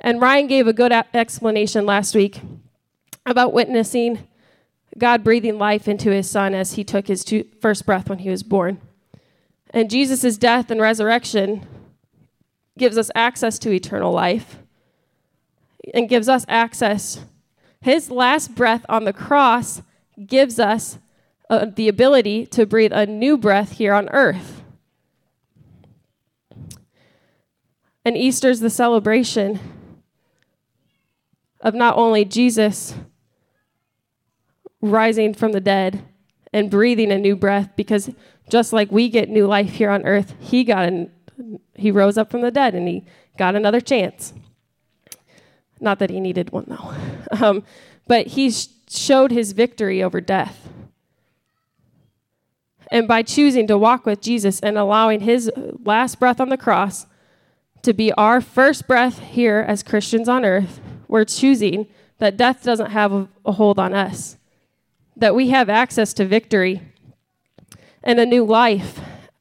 And 0.00 0.20
Ryan 0.20 0.46
gave 0.46 0.66
a 0.66 0.72
good 0.72 0.92
explanation 0.92 1.86
last 1.86 2.14
week 2.14 2.40
about 3.26 3.52
witnessing 3.52 4.28
God 4.98 5.24
breathing 5.24 5.58
life 5.58 5.88
into 5.88 6.10
his 6.10 6.30
son 6.30 6.54
as 6.54 6.74
he 6.74 6.84
took 6.84 7.08
his 7.08 7.24
two, 7.24 7.44
first 7.60 7.86
breath 7.86 8.08
when 8.08 8.18
he 8.20 8.30
was 8.30 8.42
born. 8.42 8.80
And 9.70 9.90
Jesus' 9.90 10.36
death 10.36 10.70
and 10.70 10.80
resurrection 10.80 11.66
gives 12.78 12.98
us 12.98 13.10
access 13.14 13.58
to 13.60 13.72
eternal 13.72 14.12
life 14.12 14.58
and 15.92 16.08
gives 16.08 16.28
us 16.28 16.44
access 16.48 17.24
his 17.84 18.10
last 18.10 18.54
breath 18.54 18.86
on 18.88 19.04
the 19.04 19.12
cross 19.12 19.82
gives 20.24 20.58
us 20.58 20.96
uh, 21.50 21.66
the 21.66 21.86
ability 21.86 22.46
to 22.46 22.64
breathe 22.64 22.92
a 22.94 23.04
new 23.04 23.36
breath 23.36 23.72
here 23.72 23.92
on 23.92 24.08
earth. 24.08 24.63
And 28.04 28.16
Easter 28.16 28.50
is 28.50 28.60
the 28.60 28.70
celebration 28.70 29.58
of 31.60 31.74
not 31.74 31.96
only 31.96 32.24
Jesus 32.24 32.94
rising 34.82 35.32
from 35.32 35.52
the 35.52 35.60
dead 35.60 36.04
and 36.52 36.70
breathing 36.70 37.10
a 37.10 37.18
new 37.18 37.34
breath, 37.34 37.70
because 37.74 38.10
just 38.50 38.72
like 38.72 38.92
we 38.92 39.08
get 39.08 39.30
new 39.30 39.46
life 39.46 39.70
here 39.70 39.90
on 39.90 40.04
earth, 40.04 40.34
he 40.38 40.64
got 40.64 40.84
an, 40.84 41.10
he 41.74 41.90
rose 41.90 42.18
up 42.18 42.30
from 42.30 42.42
the 42.42 42.50
dead 42.50 42.74
and 42.74 42.86
he 42.86 43.04
got 43.38 43.56
another 43.56 43.80
chance. 43.80 44.34
Not 45.80 45.98
that 45.98 46.10
he 46.10 46.20
needed 46.20 46.50
one, 46.50 46.66
though. 46.68 46.94
Um, 47.42 47.64
but 48.06 48.28
he 48.28 48.50
sh- 48.50 48.68
showed 48.88 49.32
his 49.32 49.52
victory 49.52 50.02
over 50.02 50.20
death. 50.20 50.68
And 52.92 53.08
by 53.08 53.22
choosing 53.22 53.66
to 53.66 53.78
walk 53.78 54.06
with 54.06 54.20
Jesus 54.20 54.60
and 54.60 54.78
allowing 54.78 55.20
his 55.20 55.50
last 55.82 56.20
breath 56.20 56.38
on 56.38 56.50
the 56.50 56.56
cross 56.56 57.06
to 57.84 57.92
be 57.92 58.12
our 58.12 58.40
first 58.40 58.86
breath 58.86 59.20
here 59.20 59.64
as 59.66 59.82
Christians 59.82 60.28
on 60.28 60.44
earth, 60.44 60.80
we're 61.08 61.24
choosing 61.24 61.86
that 62.18 62.36
death 62.36 62.62
doesn't 62.62 62.90
have 62.90 63.12
a, 63.12 63.28
a 63.44 63.52
hold 63.52 63.78
on 63.78 63.94
us, 63.94 64.36
that 65.16 65.34
we 65.34 65.50
have 65.50 65.68
access 65.68 66.12
to 66.14 66.24
victory 66.24 66.82
and 68.02 68.18
a 68.18 68.26
new 68.26 68.44
life 68.44 69.00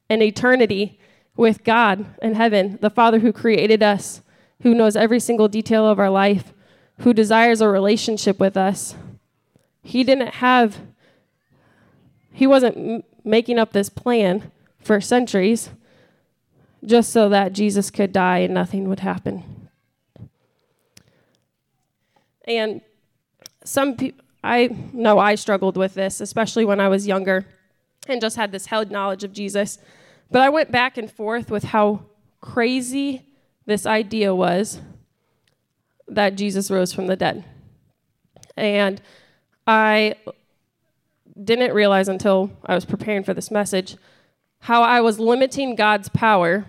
and 0.09 0.21
eternity 0.21 1.00
with 1.35 1.63
God 1.63 2.05
in 2.21 2.35
heaven, 2.35 2.77
the 2.81 2.89
Father 2.89 3.19
who 3.19 3.33
created 3.33 3.81
us 3.81 4.21
who 4.63 4.73
knows 4.73 4.95
every 4.95 5.19
single 5.19 5.50
detail 5.50 5.85
of 5.85 6.00
our 6.00 6.09
life, 6.09 6.53
who 7.00 7.13
desires 7.13 7.59
a 7.59 7.67
relationship 7.67 8.39
with 8.39 8.55
us. 8.55 8.95
He 9.83 10.03
didn't 10.03 10.35
have, 10.35 10.79
he 12.31 12.47
wasn't 12.47 13.05
making 13.25 13.59
up 13.59 13.73
this 13.73 13.89
plan 13.89 14.51
for 14.79 15.01
centuries 15.01 15.69
just 16.86 17.12
so 17.12 17.30
that 17.30 17.54
Jesus 17.54 17.90
could 17.90 18.12
die 18.12 18.40
and 18.40 18.54
nothing 18.54 18.90
would 18.90 19.00
happen. 19.00 19.70
And 22.46 22.82
some 23.63 23.96
people, 23.96 24.24
I 24.44 24.75
know 24.92 25.20
I 25.20 25.36
struggled 25.36 25.78
with 25.78 25.94
this, 25.94 26.20
especially 26.20 26.66
when 26.66 26.80
I 26.80 26.90
was 26.90 27.08
younger 27.08 27.46
and 28.08 28.20
just 28.20 28.36
had 28.36 28.52
this 28.52 28.66
held 28.66 28.92
knowledge 28.92 29.24
of 29.24 29.32
Jesus. 29.32 29.78
But 30.30 30.42
I 30.42 30.50
went 30.50 30.72
back 30.72 30.98
and 30.98 31.10
forth 31.10 31.50
with 31.50 31.63
how 31.63 32.02
crazy 32.42 33.25
this 33.66 33.86
idea 33.86 34.36
was 34.36 34.82
that 36.08 36.36
Jesus 36.36 36.70
rose 36.70 36.92
from 36.92 37.08
the 37.08 37.16
dead. 37.16 37.46
And 38.58 39.02
I 39.66 40.16
didn't 41.42 41.74
realize 41.74 42.10
until 42.10 42.52
I 42.66 42.75
was 42.75 42.84
preparing 42.84 43.24
for 43.24 43.34
this 43.34 43.50
message 43.50 43.96
how 44.63 44.82
I 44.82 45.01
was 45.01 45.20
limiting 45.20 45.75
God's 45.75 46.08
power 46.08 46.65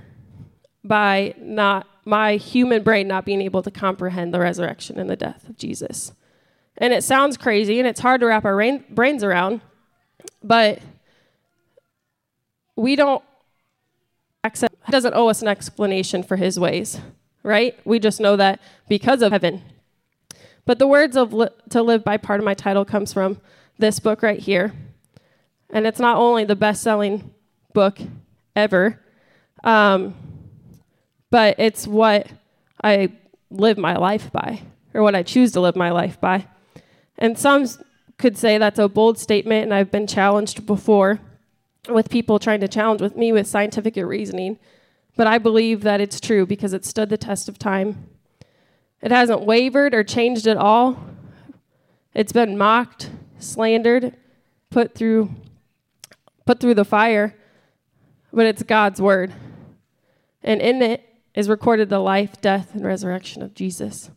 by 0.83 1.33
not 1.39 1.87
my 2.05 2.35
human 2.35 2.83
brain 2.83 3.07
not 3.07 3.25
being 3.25 3.41
able 3.41 3.63
to 3.63 3.71
comprehend 3.71 4.35
the 4.35 4.41
resurrection 4.41 4.99
and 4.99 5.09
the 5.09 5.15
death 5.15 5.49
of 5.49 5.57
Jesus. 5.57 6.13
And 6.77 6.93
it 6.93 7.05
sounds 7.05 7.37
crazy 7.37 7.79
and 7.79 7.87
it's 7.87 8.01
hard 8.01 8.21
to 8.21 8.27
wrap 8.27 8.45
our 8.45 8.57
rain, 8.57 8.85
brains 8.91 9.23
around, 9.23 9.61
but 10.43 10.81
we 12.75 12.97
don't 12.97 13.23
accept, 14.43 14.75
doesn't 14.91 15.15
owe 15.15 15.29
us 15.29 15.41
an 15.41 15.47
explanation 15.47 16.25
for 16.25 16.35
his 16.35 16.59
ways, 16.59 17.01
right? 17.45 17.79
We 17.85 18.01
just 18.01 18.21
know 18.21 18.35
that 18.35 18.61
because 18.89 19.23
of 19.23 19.31
heaven. 19.31 19.63
But 20.65 20.81
the 20.81 20.89
words 20.89 21.17
of 21.17 21.33
li- 21.33 21.47
to 21.71 21.81
live 21.81 22.03
by 22.03 22.17
part 22.17 22.41
of 22.41 22.45
my 22.45 22.55
title 22.55 22.85
comes 22.85 23.13
from 23.13 23.41
this 23.79 24.01
book 24.01 24.21
right 24.21 24.41
here. 24.41 24.73
And 25.71 25.87
it's 25.87 26.01
not 26.01 26.17
only 26.17 26.45
the 26.45 26.57
best 26.57 26.83
selling 26.83 27.31
book 27.75 27.99
ever, 28.57 28.99
um, 29.63 30.15
but 31.31 31.57
it's 31.59 31.87
what 31.87 32.29
I 32.83 33.13
live 33.51 33.77
my 33.77 33.97
life 33.97 34.33
by, 34.33 34.63
or 34.95 35.03
what 35.03 35.15
I 35.15 35.23
choose 35.23 35.53
to 35.53 35.61
live 35.61 35.77
my 35.77 35.91
life 35.91 36.19
by. 36.21 36.47
And 37.19 37.39
some 37.39 37.67
could 38.17 38.39
say 38.39 38.57
that's 38.57 38.79
a 38.79 38.89
bold 38.89 39.19
statement, 39.19 39.65
and 39.65 39.75
I've 39.75 39.91
been 39.91 40.07
challenged 40.07 40.65
before 40.65 41.21
with 41.89 42.09
people 42.09 42.39
trying 42.39 42.61
to 42.61 42.69
challenge 42.69 43.03
with 43.03 43.17
me 43.17 43.33
with 43.33 43.47
scientific 43.47 43.97
reasoning, 43.97 44.59
but 45.17 45.27
I 45.27 45.39
believe 45.39 45.83
that 45.83 46.01
it's 46.01 46.21
true 46.21 46.47
because 46.47 46.73
it 46.73 46.85
stood 46.85 47.11
the 47.11 47.19
test 47.19 47.49
of 47.49 47.59
time. 47.59 48.09
It 49.03 49.11
hasn't 49.11 49.43
wavered 49.43 49.95
or 49.95 50.03
changed 50.03 50.47
at 50.47 50.57
all. 50.57 50.99
It's 52.15 52.33
been 52.33 52.57
mocked, 52.57 53.11
slandered, 53.39 54.17
put 54.71 54.95
through 54.95 55.31
put 56.47 56.61
through 56.61 56.75
the 56.75 56.85
fire, 56.85 57.35
but 58.35 58.47
it's 58.47 58.63
God's 58.63 59.01
word. 59.01 59.33
And 60.43 60.61
in 60.61 60.83
it 60.83 61.09
is 61.35 61.49
recorded 61.49 61.89
the 61.89 62.01
life, 62.01 62.41
death, 62.41 62.75
and 62.75 62.85
resurrection 62.85 63.43
of 63.43 63.55
Jesus. 63.55 64.11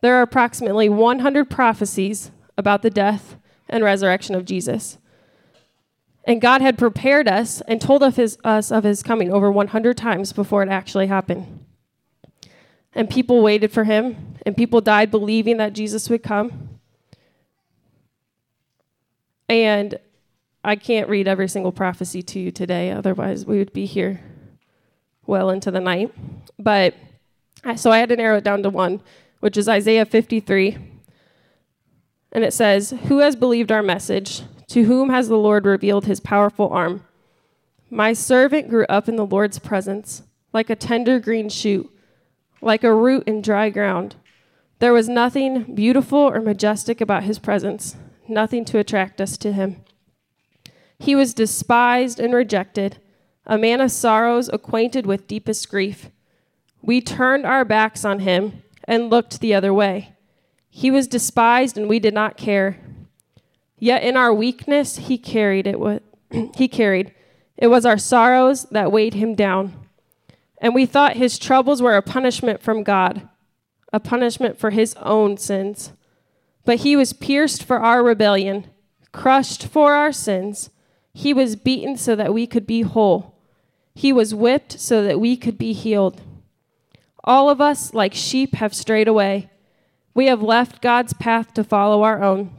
There 0.00 0.16
are 0.16 0.22
approximately 0.22 0.88
100 0.88 1.50
prophecies 1.50 2.30
about 2.56 2.82
the 2.82 2.90
death 2.90 3.36
and 3.68 3.82
resurrection 3.82 4.34
of 4.34 4.44
Jesus. 4.44 4.98
And 6.24 6.40
God 6.40 6.62
had 6.62 6.78
prepared 6.78 7.28
us 7.28 7.60
and 7.62 7.80
told 7.80 8.02
of 8.02 8.16
his, 8.16 8.38
us 8.44 8.70
of 8.70 8.84
his 8.84 9.02
coming 9.02 9.32
over 9.32 9.50
100 9.50 9.96
times 9.96 10.32
before 10.32 10.62
it 10.62 10.68
actually 10.68 11.06
happened. 11.06 11.64
And 12.94 13.10
people 13.10 13.42
waited 13.42 13.72
for 13.72 13.84
him, 13.84 14.36
and 14.46 14.56
people 14.56 14.80
died 14.80 15.10
believing 15.10 15.56
that 15.56 15.72
Jesus 15.72 16.08
would 16.08 16.22
come. 16.22 16.78
And 19.48 19.98
I 20.64 20.76
can't 20.76 21.10
read 21.10 21.28
every 21.28 21.46
single 21.48 21.72
prophecy 21.72 22.22
to 22.22 22.40
you 22.40 22.50
today, 22.50 22.90
otherwise, 22.90 23.44
we 23.44 23.58
would 23.58 23.74
be 23.74 23.84
here 23.84 24.22
well 25.26 25.50
into 25.50 25.70
the 25.70 25.80
night. 25.80 26.12
But 26.58 26.94
so 27.76 27.90
I 27.90 27.98
had 27.98 28.08
to 28.08 28.16
narrow 28.16 28.38
it 28.38 28.44
down 28.44 28.62
to 28.62 28.70
one, 28.70 29.02
which 29.40 29.58
is 29.58 29.68
Isaiah 29.68 30.06
53. 30.06 30.78
And 32.32 32.44
it 32.44 32.54
says, 32.54 32.94
Who 33.08 33.18
has 33.18 33.36
believed 33.36 33.70
our 33.70 33.82
message? 33.82 34.42
To 34.68 34.84
whom 34.84 35.10
has 35.10 35.28
the 35.28 35.36
Lord 35.36 35.66
revealed 35.66 36.06
his 36.06 36.18
powerful 36.18 36.70
arm? 36.70 37.04
My 37.90 38.14
servant 38.14 38.70
grew 38.70 38.86
up 38.88 39.06
in 39.06 39.16
the 39.16 39.26
Lord's 39.26 39.58
presence, 39.58 40.22
like 40.54 40.70
a 40.70 40.76
tender 40.76 41.20
green 41.20 41.50
shoot, 41.50 41.90
like 42.62 42.82
a 42.82 42.94
root 42.94 43.24
in 43.26 43.42
dry 43.42 43.68
ground. 43.68 44.16
There 44.78 44.94
was 44.94 45.10
nothing 45.10 45.74
beautiful 45.74 46.18
or 46.18 46.40
majestic 46.40 47.02
about 47.02 47.24
his 47.24 47.38
presence, 47.38 47.96
nothing 48.26 48.64
to 48.64 48.78
attract 48.78 49.20
us 49.20 49.36
to 49.38 49.52
him. 49.52 49.84
He 50.98 51.14
was 51.14 51.34
despised 51.34 52.20
and 52.20 52.34
rejected, 52.34 52.98
a 53.46 53.58
man 53.58 53.80
of 53.80 53.90
sorrows, 53.90 54.48
acquainted 54.52 55.06
with 55.06 55.28
deepest 55.28 55.68
grief. 55.68 56.10
We 56.82 57.00
turned 57.00 57.46
our 57.46 57.64
backs 57.64 58.04
on 58.04 58.20
him 58.20 58.62
and 58.84 59.10
looked 59.10 59.40
the 59.40 59.54
other 59.54 59.72
way. 59.72 60.14
He 60.68 60.90
was 60.90 61.06
despised 61.06 61.76
and 61.78 61.88
we 61.88 61.98
did 61.98 62.14
not 62.14 62.36
care. 62.36 62.78
Yet 63.78 64.02
in 64.02 64.16
our 64.16 64.32
weakness 64.32 64.96
he 64.96 65.18
carried 65.18 65.66
it 65.66 65.78
what 65.78 66.02
he 66.56 66.68
carried. 66.68 67.12
It 67.56 67.68
was 67.68 67.86
our 67.86 67.98
sorrows 67.98 68.64
that 68.70 68.92
weighed 68.92 69.14
him 69.14 69.34
down. 69.34 69.74
And 70.58 70.74
we 70.74 70.86
thought 70.86 71.16
his 71.16 71.38
troubles 71.38 71.82
were 71.82 71.96
a 71.96 72.02
punishment 72.02 72.62
from 72.62 72.82
God, 72.82 73.28
a 73.92 74.00
punishment 74.00 74.58
for 74.58 74.70
his 74.70 74.94
own 74.96 75.36
sins. 75.36 75.92
But 76.64 76.78
he 76.80 76.96
was 76.96 77.12
pierced 77.12 77.62
for 77.62 77.78
our 77.80 78.02
rebellion, 78.02 78.66
crushed 79.12 79.66
for 79.66 79.94
our 79.94 80.12
sins. 80.12 80.70
He 81.14 81.32
was 81.32 81.56
beaten 81.56 81.96
so 81.96 82.16
that 82.16 82.34
we 82.34 82.46
could 82.46 82.66
be 82.66 82.82
whole. 82.82 83.36
He 83.94 84.12
was 84.12 84.34
whipped 84.34 84.78
so 84.80 85.04
that 85.04 85.20
we 85.20 85.36
could 85.36 85.56
be 85.56 85.72
healed. 85.72 86.20
All 87.22 87.48
of 87.48 87.60
us, 87.60 87.94
like 87.94 88.12
sheep, 88.12 88.56
have 88.56 88.74
strayed 88.74 89.08
away. 89.08 89.48
We 90.12 90.26
have 90.26 90.42
left 90.42 90.82
God's 90.82 91.14
path 91.14 91.54
to 91.54 91.64
follow 91.64 92.02
our 92.02 92.22
own. 92.22 92.58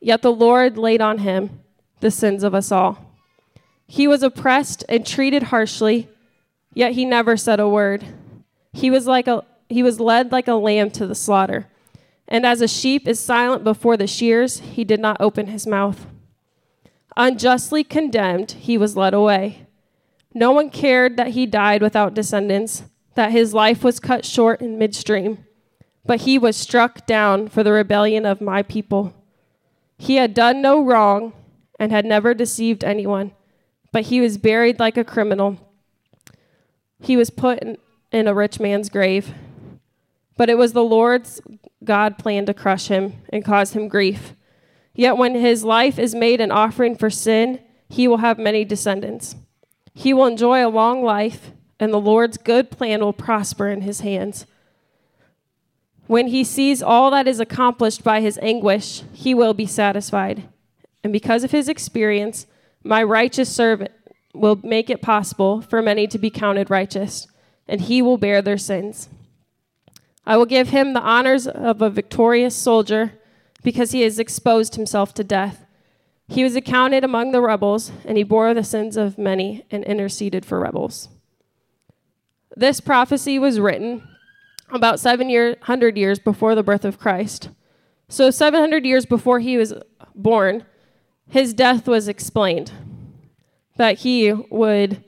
Yet 0.00 0.22
the 0.22 0.32
Lord 0.32 0.78
laid 0.78 1.00
on 1.00 1.18
him 1.18 1.60
the 2.00 2.10
sins 2.10 2.44
of 2.44 2.54
us 2.54 2.70
all. 2.70 3.12
He 3.86 4.06
was 4.06 4.22
oppressed 4.22 4.84
and 4.88 5.06
treated 5.06 5.44
harshly, 5.44 6.08
yet 6.72 6.92
he 6.92 7.04
never 7.04 7.36
said 7.36 7.60
a 7.60 7.68
word. 7.68 8.04
He 8.72 8.90
was 8.90 9.06
like 9.06 9.26
a 9.26 9.44
he 9.68 9.82
was 9.82 10.00
led 10.00 10.30
like 10.30 10.46
a 10.46 10.54
lamb 10.54 10.90
to 10.92 11.06
the 11.06 11.14
slaughter. 11.14 11.66
And 12.28 12.46
as 12.46 12.60
a 12.60 12.68
sheep 12.68 13.08
is 13.08 13.18
silent 13.18 13.64
before 13.64 13.96
the 13.96 14.06
shears, 14.06 14.60
he 14.60 14.84
did 14.84 15.00
not 15.00 15.20
open 15.20 15.46
his 15.46 15.66
mouth. 15.66 16.06
Unjustly 17.16 17.84
condemned, 17.84 18.52
he 18.52 18.76
was 18.76 18.96
led 18.96 19.14
away. 19.14 19.66
No 20.32 20.50
one 20.50 20.68
cared 20.68 21.16
that 21.16 21.28
he 21.28 21.46
died 21.46 21.80
without 21.80 22.14
descendants, 22.14 22.84
that 23.14 23.30
his 23.30 23.54
life 23.54 23.84
was 23.84 24.00
cut 24.00 24.24
short 24.24 24.60
in 24.60 24.78
midstream. 24.78 25.44
But 26.04 26.22
he 26.22 26.38
was 26.38 26.56
struck 26.56 27.06
down 27.06 27.48
for 27.48 27.62
the 27.62 27.72
rebellion 27.72 28.26
of 28.26 28.40
my 28.40 28.62
people. 28.62 29.14
He 29.96 30.16
had 30.16 30.34
done 30.34 30.60
no 30.60 30.84
wrong 30.84 31.32
and 31.78 31.92
had 31.92 32.04
never 32.04 32.34
deceived 32.34 32.82
anyone, 32.82 33.32
but 33.92 34.04
he 34.04 34.20
was 34.20 34.36
buried 34.36 34.80
like 34.80 34.96
a 34.96 35.04
criminal. 35.04 35.58
He 37.00 37.16
was 37.16 37.30
put 37.30 37.60
in, 37.60 37.78
in 38.10 38.26
a 38.26 38.34
rich 38.34 38.58
man's 38.58 38.88
grave. 38.88 39.34
But 40.36 40.50
it 40.50 40.58
was 40.58 40.72
the 40.72 40.82
Lord's 40.82 41.40
God 41.84 42.18
plan 42.18 42.44
to 42.46 42.54
crush 42.54 42.88
him 42.88 43.22
and 43.28 43.44
cause 43.44 43.72
him 43.72 43.88
grief. 43.88 44.34
Yet 44.94 45.16
when 45.16 45.34
his 45.34 45.64
life 45.64 45.98
is 45.98 46.14
made 46.14 46.40
an 46.40 46.52
offering 46.52 46.96
for 46.96 47.10
sin, 47.10 47.60
he 47.88 48.06
will 48.06 48.18
have 48.18 48.38
many 48.38 48.64
descendants. 48.64 49.36
He 49.92 50.14
will 50.14 50.26
enjoy 50.26 50.64
a 50.64 50.70
long 50.70 51.02
life, 51.02 51.50
and 51.80 51.92
the 51.92 52.00
Lord's 52.00 52.36
good 52.36 52.70
plan 52.70 53.00
will 53.00 53.12
prosper 53.12 53.68
in 53.68 53.82
his 53.82 54.00
hands. 54.00 54.46
When 56.06 56.28
he 56.28 56.44
sees 56.44 56.82
all 56.82 57.10
that 57.10 57.26
is 57.26 57.40
accomplished 57.40 58.04
by 58.04 58.20
his 58.20 58.38
anguish, 58.42 59.02
he 59.12 59.34
will 59.34 59.54
be 59.54 59.66
satisfied. 59.66 60.44
And 61.02 61.12
because 61.12 61.44
of 61.44 61.50
his 61.50 61.68
experience, 61.68 62.46
my 62.82 63.02
righteous 63.02 63.54
servant 63.54 63.90
will 64.32 64.60
make 64.62 64.90
it 64.90 65.00
possible 65.00 65.60
for 65.60 65.80
many 65.80 66.06
to 66.08 66.18
be 66.18 66.30
counted 66.30 66.70
righteous, 66.70 67.26
and 67.66 67.80
he 67.80 68.02
will 68.02 68.18
bear 68.18 68.42
their 68.42 68.58
sins. 68.58 69.08
I 70.26 70.36
will 70.36 70.46
give 70.46 70.70
him 70.70 70.92
the 70.92 71.00
honors 71.00 71.46
of 71.46 71.82
a 71.82 71.90
victorious 71.90 72.54
soldier 72.54 73.12
because 73.64 73.90
he 73.90 74.02
has 74.02 74.20
exposed 74.20 74.76
himself 74.76 75.12
to 75.14 75.24
death. 75.24 75.66
He 76.28 76.44
was 76.44 76.54
accounted 76.54 77.02
among 77.02 77.32
the 77.32 77.40
rebels, 77.40 77.90
and 78.04 78.16
he 78.16 78.22
bore 78.22 78.54
the 78.54 78.62
sins 78.62 78.96
of 78.96 79.18
many 79.18 79.64
and 79.70 79.82
interceded 79.84 80.46
for 80.46 80.60
rebels. 80.60 81.08
This 82.56 82.80
prophecy 82.80 83.38
was 83.38 83.58
written 83.58 84.06
about 84.70 85.00
700 85.00 85.98
years 85.98 86.18
before 86.18 86.54
the 86.54 86.62
birth 86.62 86.84
of 86.84 87.00
Christ. 87.00 87.48
So, 88.08 88.30
700 88.30 88.84
years 88.84 89.06
before 89.06 89.40
he 89.40 89.56
was 89.56 89.74
born, 90.14 90.64
his 91.28 91.52
death 91.54 91.88
was 91.88 92.06
explained 92.06 92.70
that 93.76 93.98
he 94.00 94.32
would 94.32 95.02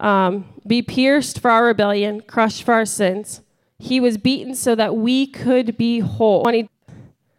um, 0.00 0.46
be 0.66 0.80
pierced 0.80 1.40
for 1.40 1.50
our 1.50 1.64
rebellion, 1.64 2.22
crushed 2.22 2.62
for 2.62 2.72
our 2.74 2.86
sins. 2.86 3.42
He 3.78 4.00
was 4.00 4.16
beaten 4.16 4.54
so 4.54 4.74
that 4.74 4.96
we 4.96 5.26
could 5.26 5.76
be 5.76 5.98
whole. 5.98 6.44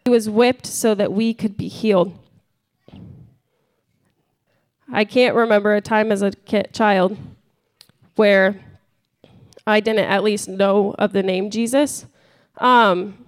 He 0.08 0.10
was 0.10 0.30
whipped 0.30 0.65
so 0.65 0.96
that 0.96 1.12
we 1.12 1.34
could 1.34 1.58
be 1.58 1.67
healed. 1.67 2.17
I 4.89 5.04
can't 5.04 5.36
remember 5.36 5.76
a 5.76 5.82
time 5.82 6.13
as 6.13 6.22
a 6.22 6.32
kid, 6.32 6.70
child 6.72 7.17
where 8.15 8.58
I 9.67 9.82
didn't 9.82 10.06
at 10.06 10.24
least 10.24 10.48
know 10.48 10.96
of 10.98 11.12
the 11.12 11.22
name 11.22 11.50
Jesus. 11.50 12.06
Um, 12.56 13.26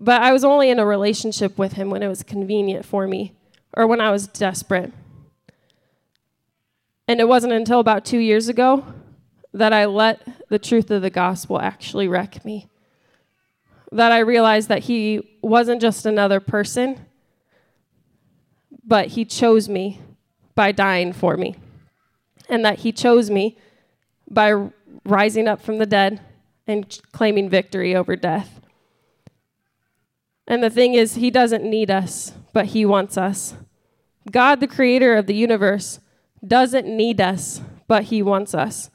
but 0.00 0.20
I 0.20 0.32
was 0.32 0.42
only 0.42 0.68
in 0.68 0.80
a 0.80 0.84
relationship 0.84 1.56
with 1.56 1.74
him 1.74 1.90
when 1.90 2.02
it 2.02 2.08
was 2.08 2.24
convenient 2.24 2.84
for 2.84 3.06
me 3.06 3.32
or 3.72 3.86
when 3.86 4.00
I 4.00 4.10
was 4.10 4.26
desperate. 4.26 4.92
And 7.06 7.20
it 7.20 7.28
wasn't 7.28 7.52
until 7.52 7.78
about 7.78 8.04
two 8.04 8.18
years 8.18 8.48
ago 8.48 8.84
that 9.54 9.72
I 9.72 9.84
let 9.84 10.26
the 10.48 10.58
truth 10.58 10.90
of 10.90 11.02
the 11.02 11.10
gospel 11.10 11.60
actually 11.60 12.08
wreck 12.08 12.44
me 12.44 12.66
that 13.92 14.10
I 14.10 14.18
realized 14.20 14.68
that 14.68 14.84
he 14.84 15.38
wasn't 15.42 15.80
just 15.80 16.06
another 16.06 16.40
person, 16.40 17.06
but 18.84 19.08
he 19.08 19.24
chose 19.24 19.68
me 19.68 20.00
by 20.54 20.72
dying 20.72 21.12
for 21.12 21.36
me. 21.36 21.56
And 22.48 22.64
that 22.64 22.80
he 22.80 22.92
chose 22.92 23.30
me 23.30 23.56
by 24.28 24.68
rising 25.04 25.46
up 25.46 25.62
from 25.62 25.78
the 25.78 25.86
dead 25.86 26.20
and 26.66 27.00
claiming 27.12 27.48
victory 27.48 27.94
over 27.94 28.16
death. 28.16 28.60
And 30.46 30.62
the 30.62 30.70
thing 30.70 30.94
is, 30.94 31.14
he 31.14 31.30
doesn't 31.30 31.64
need 31.64 31.90
us, 31.90 32.32
but 32.52 32.66
he 32.66 32.84
wants 32.84 33.16
us. 33.16 33.54
God, 34.30 34.60
the 34.60 34.66
creator 34.66 35.16
of 35.16 35.26
the 35.26 35.34
universe, 35.34 36.00
doesn't 36.46 36.86
need 36.86 37.20
us, 37.20 37.60
but 37.86 38.04
he 38.04 38.22
wants 38.22 38.54
us. 38.54 38.90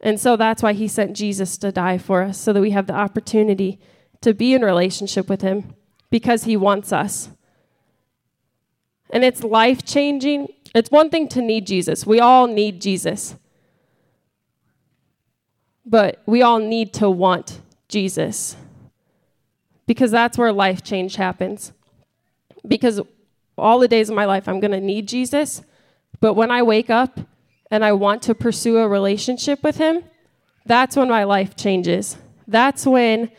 And 0.00 0.20
so 0.20 0.36
that's 0.36 0.62
why 0.62 0.72
he 0.72 0.88
sent 0.88 1.16
Jesus 1.16 1.56
to 1.58 1.72
die 1.72 1.98
for 1.98 2.22
us, 2.22 2.38
so 2.38 2.52
that 2.52 2.60
we 2.60 2.70
have 2.70 2.86
the 2.86 2.94
opportunity 2.94 3.80
to 4.22 4.34
be 4.34 4.54
in 4.54 4.62
relationship 4.62 5.28
with 5.28 5.42
Him 5.42 5.74
because 6.10 6.44
He 6.44 6.56
wants 6.56 6.92
us. 6.92 7.30
And 9.10 9.24
it's 9.24 9.44
life 9.44 9.84
changing. 9.84 10.48
It's 10.74 10.90
one 10.90 11.10
thing 11.10 11.28
to 11.28 11.42
need 11.42 11.66
Jesus. 11.66 12.06
We 12.06 12.18
all 12.18 12.46
need 12.46 12.80
Jesus. 12.80 13.36
But 15.84 16.22
we 16.26 16.42
all 16.42 16.58
need 16.58 16.94
to 16.94 17.10
want 17.10 17.60
Jesus 17.88 18.56
because 19.86 20.10
that's 20.10 20.38
where 20.38 20.52
life 20.52 20.82
change 20.82 21.16
happens. 21.16 21.72
Because 22.66 23.00
all 23.58 23.78
the 23.78 23.88
days 23.88 24.08
of 24.08 24.16
my 24.16 24.24
life, 24.24 24.48
I'm 24.48 24.60
going 24.60 24.70
to 24.70 24.80
need 24.80 25.08
Jesus. 25.08 25.62
But 26.20 26.34
when 26.34 26.50
I 26.50 26.62
wake 26.62 26.88
up 26.88 27.20
and 27.70 27.84
I 27.84 27.92
want 27.92 28.22
to 28.22 28.34
pursue 28.34 28.78
a 28.78 28.88
relationship 28.88 29.62
with 29.62 29.76
Him, 29.76 30.04
that's 30.64 30.96
when 30.96 31.08
my 31.08 31.24
life 31.24 31.56
changes. 31.56 32.16
That's 32.46 32.86
when 32.86 33.30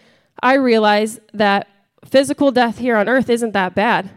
I 0.44 0.56
realize 0.56 1.22
that 1.34 1.70
physical 2.04 2.52
death 2.52 2.78
here 2.80 2.98
on 2.98 3.08
earth 3.08 3.30
isn't 3.30 3.54
that 3.54 3.74
bad 3.74 4.10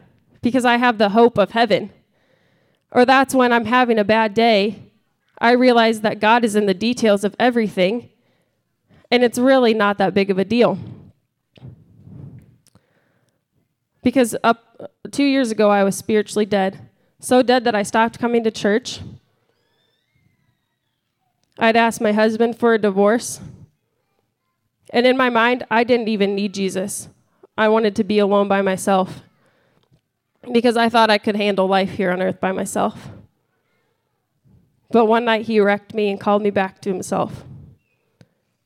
because 0.43 0.65
I 0.65 0.77
have 0.77 0.99
the 0.99 1.11
hope 1.11 1.39
of 1.39 1.53
heaven. 1.53 1.93
Or 2.91 3.05
that's 3.05 3.33
when 3.33 3.53
I'm 3.53 3.67
having 3.67 3.97
a 3.97 4.05
bad 4.05 4.35
day, 4.35 4.83
I 5.39 5.53
realize 5.53 6.01
that 6.01 6.19
God 6.19 6.45
is 6.45 6.57
in 6.57 6.67
the 6.67 6.75
details 6.75 7.23
of 7.23 7.37
everything, 7.39 8.11
and 9.09 9.23
it's 9.23 9.39
really 9.39 9.73
not 9.73 9.99
that 9.99 10.15
big 10.15 10.29
of 10.29 10.39
a 10.39 10.45
deal. 10.45 10.79
Because 14.03 14.35
up 14.43 14.93
two 15.13 15.25
years 15.25 15.53
ago, 15.53 15.71
I 15.71 15.85
was 15.85 15.97
spiritually 15.97 16.47
dead. 16.47 16.89
so 17.21 17.41
dead 17.41 17.63
that 17.65 17.75
I 17.75 17.83
stopped 17.85 18.19
coming 18.19 18.43
to 18.45 18.51
church. 18.51 19.01
I'd 21.59 21.77
asked 21.77 22.01
my 22.01 22.13
husband 22.13 22.59
for 22.59 22.75
a 22.75 22.79
divorce. 22.79 23.41
And 24.91 25.07
in 25.07 25.17
my 25.17 25.31
mind, 25.31 25.65
I 25.71 25.85
didn't 25.85 26.09
even 26.09 26.35
need 26.35 26.55
Jesus. 26.55 27.09
I 27.59 27.69
wanted 27.69 27.97
to 27.97 28.05
be 28.05 28.19
alone 28.19 28.49
by 28.49 28.63
myself 28.63 29.23
because 30.53 30.77
I 30.77 30.89
thought 30.89 31.11
I 31.11 31.19
could 31.19 31.37
handle 31.37 31.67
life 31.67 31.91
here 31.91 32.13
on 32.13 32.23
earth 32.23 32.41
by 32.41 32.53
myself. 32.53 33.11
But 34.91 35.07
one 35.07 35.25
night 35.25 35.47
he 35.47 35.59
wrecked 35.59 35.95
me 35.95 36.11
and 36.11 36.21
called 36.21 36.43
me 36.43 36.51
back 36.51 36.81
to 36.83 36.91
himself. 36.91 37.45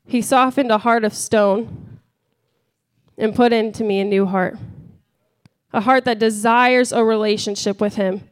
He 0.05 0.21
softened 0.21 0.71
a 0.71 0.77
heart 0.77 1.03
of 1.03 1.13
stone 1.13 1.99
and 3.17 3.35
put 3.35 3.53
into 3.53 3.83
me 3.83 3.99
a 3.99 4.05
new 4.05 4.25
heart. 4.25 4.57
A 5.73 5.81
heart 5.81 6.05
that 6.05 6.19
desires 6.19 6.91
a 6.91 7.03
relationship 7.03 7.79
with 7.79 7.95
him. 7.95 8.29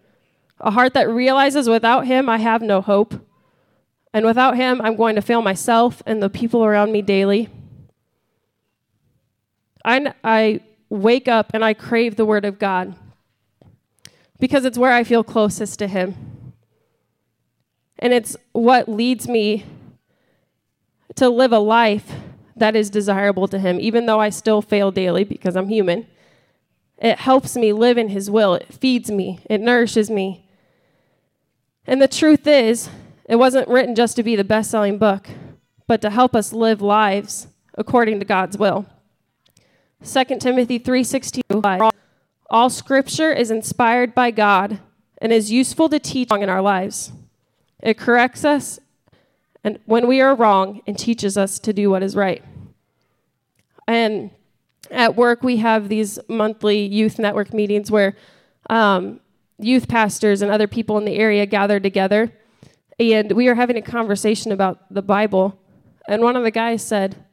A 0.60 0.72
heart 0.72 0.94
that 0.94 1.10
realizes 1.10 1.70
without 1.70 2.06
him 2.06 2.28
I 2.28 2.38
have 2.38 2.62
no 2.62 2.82
hope. 2.82 3.26
And 4.14 4.26
without 4.26 4.58
him 4.58 4.82
I'm 4.82 4.96
going 4.96 5.16
to 5.16 5.22
fail 5.22 5.42
myself 5.42 6.04
and 6.06 6.22
the 6.22 6.30
people 6.30 6.66
around 6.66 6.92
me 6.92 7.02
daily. 7.02 7.50
I, 9.84 10.14
I 10.24 10.62
wake 10.90 11.28
up 11.28 11.52
and 11.54 11.64
I 11.64 11.74
crave 11.74 12.16
the 12.16 12.26
Word 12.26 12.46
of 12.46 12.60
God 12.60 12.96
because 14.40 14.66
it's 14.66 14.78
where 14.78 14.92
I 14.92 15.04
feel 15.04 15.24
closest 15.24 15.80
to 15.80 15.88
Him. 15.88 16.16
And 17.98 18.14
it's 18.14 18.38
what 18.54 18.88
leads 18.88 19.28
me 19.28 19.66
to 21.16 21.30
live 21.30 21.52
a 21.52 21.60
life 21.60 22.12
that 22.56 22.76
is 22.76 22.90
desirable 22.90 23.48
to 23.50 23.60
Him, 23.60 23.80
even 23.80 24.06
though 24.06 24.20
I 24.20 24.30
still 24.30 24.62
fail 24.62 24.92
daily 24.92 25.24
because 25.24 25.56
I'm 25.56 25.70
human. 25.70 26.08
It 26.98 27.20
helps 27.20 27.56
me 27.56 27.74
live 27.74 27.98
in 27.98 28.10
His 28.10 28.30
will, 28.30 28.56
it 28.56 28.74
feeds 28.74 29.10
me, 29.12 29.40
it 29.50 29.62
nourishes 29.62 30.10
me. 30.10 30.46
And 31.86 32.02
the 32.02 32.08
truth 32.08 32.46
is, 32.46 32.90
it 33.26 33.38
wasn't 33.38 33.68
written 33.68 33.96
just 33.96 34.16
to 34.18 34.24
be 34.24 34.36
the 34.36 34.44
best 34.44 34.72
selling 34.72 34.98
book, 34.98 35.28
but 35.88 36.02
to 36.02 36.10
help 36.10 36.36
us 36.36 36.54
live 36.54 36.82
lives 36.82 37.48
according 37.76 38.20
to 38.20 38.26
God's 38.26 38.58
will. 38.58 38.86
2 40.04 40.24
Timothy 40.40 40.80
3:16 40.80 41.92
All 42.50 42.70
scripture 42.70 43.32
is 43.32 43.52
inspired 43.52 44.16
by 44.16 44.32
God 44.32 44.80
and 45.22 45.34
is 45.34 45.52
useful 45.52 45.90
to 45.90 46.00
teach 46.00 46.32
in 46.32 46.50
our 46.50 46.62
lives. 46.62 47.12
It 47.82 47.98
corrects 47.98 48.46
us 48.46 48.80
and 49.64 49.80
when 49.86 50.08
we 50.08 50.22
are 50.22 50.36
wrong 50.36 50.82
and 50.88 50.98
teaches 50.98 51.38
us 51.38 51.60
to 51.60 51.74
do 51.74 51.90
what 51.90 52.02
is 52.02 52.16
right. 52.16 52.44
And 53.88 54.32
at 54.90 55.16
work 55.16 55.44
we 55.44 55.58
have 55.58 55.90
these 55.90 56.18
monthly 56.30 56.86
youth 56.86 57.20
network 57.20 57.54
meetings 57.54 57.92
where 57.92 58.16
um, 58.70 59.20
youth 59.58 59.90
pastors 59.90 60.42
and 60.42 60.50
other 60.50 60.68
people 60.68 60.98
in 60.98 61.04
the 61.04 61.16
area 61.16 61.46
gather 61.46 61.80
together 61.80 62.32
and 63.00 63.32
we 63.34 63.48
are 63.48 63.56
having 63.56 63.78
a 63.78 63.82
conversation 63.82 64.52
about 64.52 64.94
the 64.94 65.02
Bible 65.02 65.60
and 66.08 66.22
one 66.22 66.38
of 66.38 66.44
the 66.44 66.52
guys 66.52 66.86
said 66.86 67.26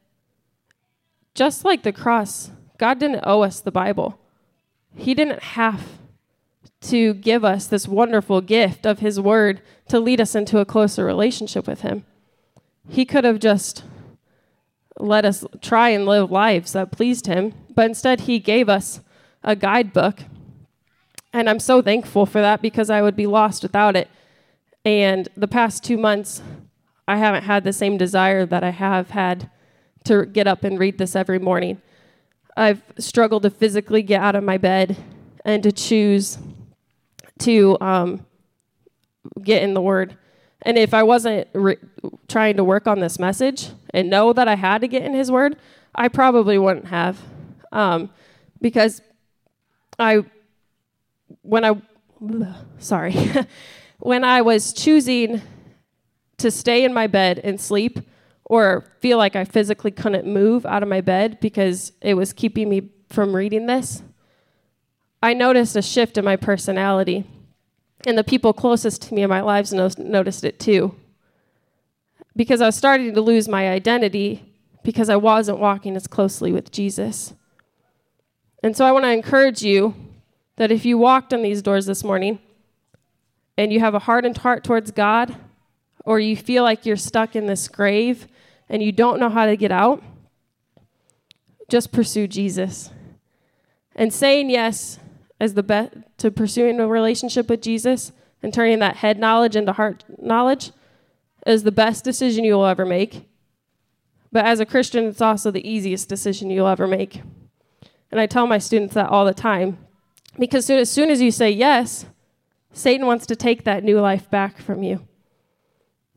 just 1.34 1.64
like 1.64 1.82
the 1.82 1.92
cross 1.92 2.50
God 2.78 2.98
didn't 2.98 3.24
owe 3.24 3.42
us 3.42 3.60
the 3.60 3.70
Bible. 3.70 4.18
He 4.94 5.14
didn't 5.14 5.42
have 5.42 5.82
to 6.82 7.14
give 7.14 7.44
us 7.44 7.66
this 7.66 7.88
wonderful 7.88 8.40
gift 8.40 8.86
of 8.86 9.00
His 9.00 9.20
Word 9.20 9.60
to 9.88 10.00
lead 10.00 10.20
us 10.20 10.34
into 10.34 10.58
a 10.58 10.64
closer 10.64 11.04
relationship 11.04 11.66
with 11.66 11.80
Him. 11.80 12.04
He 12.88 13.04
could 13.04 13.24
have 13.24 13.38
just 13.38 13.84
let 14.98 15.24
us 15.24 15.44
try 15.60 15.90
and 15.90 16.06
live 16.06 16.30
lives 16.30 16.72
that 16.72 16.92
pleased 16.92 17.26
Him, 17.26 17.54
but 17.74 17.86
instead, 17.86 18.22
He 18.22 18.38
gave 18.38 18.68
us 18.68 19.00
a 19.42 19.56
guidebook. 19.56 20.20
And 21.32 21.50
I'm 21.50 21.60
so 21.60 21.82
thankful 21.82 22.24
for 22.24 22.40
that 22.40 22.62
because 22.62 22.88
I 22.88 23.02
would 23.02 23.16
be 23.16 23.26
lost 23.26 23.62
without 23.62 23.96
it. 23.96 24.08
And 24.84 25.28
the 25.36 25.48
past 25.48 25.84
two 25.84 25.98
months, 25.98 26.40
I 27.08 27.16
haven't 27.16 27.44
had 27.44 27.64
the 27.64 27.72
same 27.72 27.96
desire 27.96 28.46
that 28.46 28.64
I 28.64 28.70
have 28.70 29.10
had 29.10 29.50
to 30.04 30.24
get 30.24 30.46
up 30.46 30.64
and 30.64 30.78
read 30.78 30.98
this 30.98 31.16
every 31.16 31.38
morning. 31.38 31.82
I've 32.56 32.82
struggled 32.98 33.42
to 33.42 33.50
physically 33.50 34.02
get 34.02 34.22
out 34.22 34.34
of 34.34 34.42
my 34.42 34.56
bed 34.56 34.96
and 35.44 35.62
to 35.62 35.72
choose 35.72 36.38
to 37.40 37.76
um, 37.80 38.24
get 39.42 39.62
in 39.62 39.74
the 39.74 39.82
Word. 39.82 40.16
And 40.62 40.78
if 40.78 40.94
I 40.94 41.02
wasn't 41.02 41.48
re- 41.52 41.76
trying 42.28 42.56
to 42.56 42.64
work 42.64 42.86
on 42.86 43.00
this 43.00 43.18
message 43.18 43.68
and 43.90 44.08
know 44.08 44.32
that 44.32 44.48
I 44.48 44.54
had 44.54 44.80
to 44.80 44.88
get 44.88 45.02
in 45.02 45.12
His 45.12 45.30
Word, 45.30 45.56
I 45.94 46.08
probably 46.08 46.58
wouldn't 46.58 46.86
have. 46.86 47.20
Um, 47.72 48.10
because 48.60 49.02
I, 49.98 50.24
when 51.42 51.64
I, 51.64 51.80
sorry, 52.78 53.14
when 53.98 54.24
I 54.24 54.40
was 54.42 54.72
choosing 54.72 55.42
to 56.38 56.50
stay 56.50 56.84
in 56.84 56.94
my 56.94 57.06
bed 57.06 57.38
and 57.44 57.60
sleep, 57.60 58.00
or 58.48 58.84
feel 59.00 59.18
like 59.18 59.34
I 59.34 59.44
physically 59.44 59.90
couldn't 59.90 60.24
move 60.24 60.64
out 60.64 60.82
of 60.84 60.88
my 60.88 61.00
bed 61.00 61.40
because 61.40 61.92
it 62.00 62.14
was 62.14 62.32
keeping 62.32 62.68
me 62.68 62.90
from 63.10 63.34
reading 63.34 63.66
this, 63.66 64.02
I 65.22 65.34
noticed 65.34 65.74
a 65.74 65.82
shift 65.82 66.16
in 66.16 66.24
my 66.24 66.36
personality. 66.36 67.24
And 68.06 68.16
the 68.16 68.22
people 68.22 68.52
closest 68.52 69.02
to 69.02 69.14
me 69.14 69.22
in 69.22 69.30
my 69.30 69.40
lives 69.40 69.72
no- 69.72 69.90
noticed 69.98 70.44
it 70.44 70.60
too. 70.60 70.94
Because 72.36 72.60
I 72.60 72.66
was 72.66 72.76
starting 72.76 73.14
to 73.14 73.20
lose 73.20 73.48
my 73.48 73.68
identity 73.68 74.54
because 74.84 75.08
I 75.08 75.16
wasn't 75.16 75.58
walking 75.58 75.96
as 75.96 76.06
closely 76.06 76.52
with 76.52 76.70
Jesus. 76.70 77.34
And 78.62 78.76
so 78.76 78.84
I 78.84 78.92
want 78.92 79.04
to 79.04 79.10
encourage 79.10 79.62
you 79.62 79.94
that 80.54 80.70
if 80.70 80.84
you 80.84 80.98
walked 80.98 81.32
in 81.32 81.42
these 81.42 81.62
doors 81.62 81.86
this 81.86 82.04
morning 82.04 82.38
and 83.58 83.72
you 83.72 83.80
have 83.80 83.94
a 83.94 84.00
hardened 84.00 84.38
heart 84.38 84.62
towards 84.62 84.92
God, 84.92 85.34
or 86.04 86.20
you 86.20 86.36
feel 86.36 86.62
like 86.62 86.86
you're 86.86 86.96
stuck 86.96 87.34
in 87.34 87.46
this 87.46 87.66
grave 87.66 88.28
and 88.68 88.82
you 88.82 88.92
don't 88.92 89.20
know 89.20 89.28
how 89.28 89.46
to 89.46 89.56
get 89.56 89.72
out, 89.72 90.02
just 91.68 91.92
pursue 91.92 92.26
Jesus. 92.26 92.90
And 93.94 94.12
saying 94.12 94.50
yes 94.50 94.98
as 95.40 95.54
the 95.54 95.62
best 95.62 95.94
to 96.18 96.30
pursuing 96.30 96.80
a 96.80 96.86
relationship 96.86 97.48
with 97.48 97.62
Jesus 97.62 98.12
and 98.42 98.52
turning 98.52 98.78
that 98.80 98.96
head 98.96 99.18
knowledge 99.18 99.56
into 99.56 99.72
heart 99.72 100.04
knowledge 100.20 100.70
is 101.46 101.62
the 101.62 101.72
best 101.72 102.04
decision 102.04 102.44
you 102.44 102.54
will 102.54 102.66
ever 102.66 102.84
make. 102.84 103.28
But 104.32 104.44
as 104.44 104.60
a 104.60 104.66
Christian, 104.66 105.04
it's 105.06 105.20
also 105.20 105.50
the 105.50 105.66
easiest 105.68 106.08
decision 106.08 106.50
you'll 106.50 106.66
ever 106.66 106.86
make. 106.86 107.22
And 108.10 108.20
I 108.20 108.26
tell 108.26 108.46
my 108.46 108.58
students 108.58 108.94
that 108.94 109.08
all 109.08 109.24
the 109.24 109.34
time. 109.34 109.78
Because 110.38 110.68
as 110.68 110.90
soon 110.90 111.10
as 111.10 111.20
you 111.20 111.30
say 111.30 111.50
yes, 111.50 112.06
Satan 112.72 113.06
wants 113.06 113.26
to 113.26 113.36
take 113.36 113.64
that 113.64 113.84
new 113.84 114.00
life 114.00 114.30
back 114.30 114.58
from 114.58 114.82
you. 114.82 115.06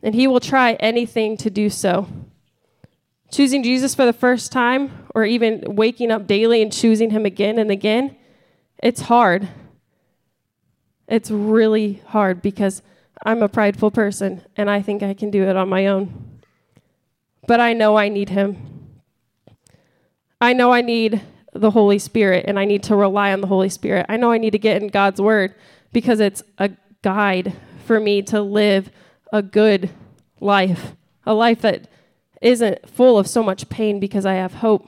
And 0.04 0.16
he 0.16 0.28
will 0.28 0.40
try 0.40 0.74
anything 0.74 1.38
to 1.38 1.50
do 1.50 1.70
so. 1.70 2.08
Choosing 3.32 3.64
Jesus 3.64 3.94
for 3.94 4.06
the 4.06 4.14
first 4.14 4.52
time, 4.52 5.08
or 5.14 5.24
even 5.24 5.76
waking 5.76 6.12
up 6.12 6.26
daily 6.26 6.62
and 6.62 6.74
choosing 6.74 7.12
Him 7.12 7.26
again 7.26 7.60
and 7.60 7.70
again, 7.70 8.16
it's 8.82 9.02
hard. 9.02 9.48
It's 11.08 11.30
really 11.30 12.02
hard 12.08 12.42
because 12.42 12.82
I'm 13.26 13.44
a 13.44 13.50
prideful 13.50 13.92
person 13.92 14.42
and 14.56 14.70
I 14.70 14.82
think 14.82 15.04
I 15.04 15.14
can 15.14 15.30
do 15.30 15.44
it 15.44 15.56
on 15.56 15.70
my 15.70 15.88
own. 15.88 16.40
But 17.48 17.60
I 17.60 17.74
know 17.74 17.98
I 17.98 18.10
need 18.10 18.30
Him. 18.30 18.58
I 20.42 20.54
know 20.54 20.72
I 20.72 20.82
need 20.82 21.22
the 21.54 21.72
Holy 21.72 22.00
Spirit 22.00 22.46
and 22.48 22.60
I 22.60 22.66
need 22.66 22.84
to 22.84 22.96
rely 22.96 23.34
on 23.34 23.42
the 23.42 23.48
Holy 23.48 23.70
Spirit. 23.70 24.06
I 24.08 24.18
know 24.18 24.32
I 24.32 24.38
need 24.38 24.52
to 24.52 24.60
get 24.60 24.82
in 24.82 24.88
God's 24.88 25.20
Word 25.20 25.54
because 25.92 26.20
it's 26.20 26.44
a 26.58 26.72
guide 27.02 27.54
for 27.86 28.00
me 28.00 28.22
to 28.24 28.42
live 28.42 28.92
a 29.34 29.42
good 29.42 29.90
life, 30.40 30.96
a 31.26 31.34
life 31.34 31.62
that 31.62 31.88
isn't 32.42 32.88
full 32.88 33.18
of 33.18 33.28
so 33.28 33.44
much 33.44 33.70
pain 33.70 34.00
because 34.00 34.26
I 34.26 34.34
have 34.36 34.56
hope. 34.56 34.88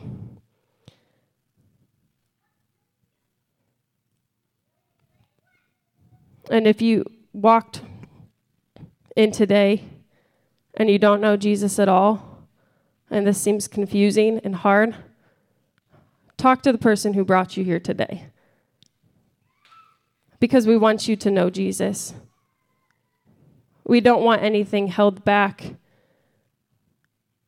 And 6.50 6.68
if 6.68 6.82
you 6.82 7.06
walked 7.34 7.82
in 9.16 9.32
today 9.32 9.84
and 10.74 10.90
you 10.90 11.00
don't 11.00 11.22
know 11.22 11.38
Jesus 11.38 11.80
at 11.80 11.88
all, 11.88 12.48
and 13.10 13.28
this 13.28 13.42
seems 13.42 13.68
confusing 13.68 14.40
and 14.44 14.56
hard, 14.56 14.96
talk 16.38 16.62
to 16.64 16.72
the 16.72 16.78
person 16.78 17.14
who 17.14 17.26
brought 17.26 17.58
you 17.58 17.64
here 17.64 17.80
today. 17.80 18.28
Because 20.40 20.66
we 20.66 20.78
want 20.78 21.08
you 21.08 21.16
to 21.18 21.30
know 21.30 21.50
Jesus. 21.50 22.14
We 23.86 24.00
don't 24.00 24.24
want 24.24 24.42
anything 24.42 24.88
held 24.88 25.24
back 25.24 25.76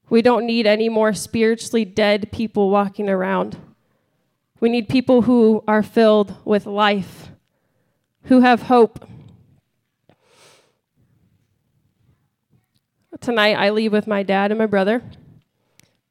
we 0.10 0.22
don't 0.22 0.46
need 0.46 0.68
any 0.68 0.89
more 0.89 1.13
spiritually 1.13 1.86
dead 1.86 2.32
people 2.32 2.70
walking 2.70 3.10
around. 3.10 3.58
We 4.60 4.70
need 4.70 4.88
people 4.88 5.24
who 5.24 5.63
are 5.68 5.84
filled 5.84 6.36
with 6.46 6.66
life, 6.66 7.30
who 8.24 8.42
have 8.42 8.63
hope. 8.63 9.08
Tonight, 13.20 13.56
I 13.56 13.70
leave 13.70 13.92
with 13.92 14.08
my 14.08 14.24
dad 14.24 14.52
and 14.52 14.58
my 14.58 14.66
brother, 14.66 15.02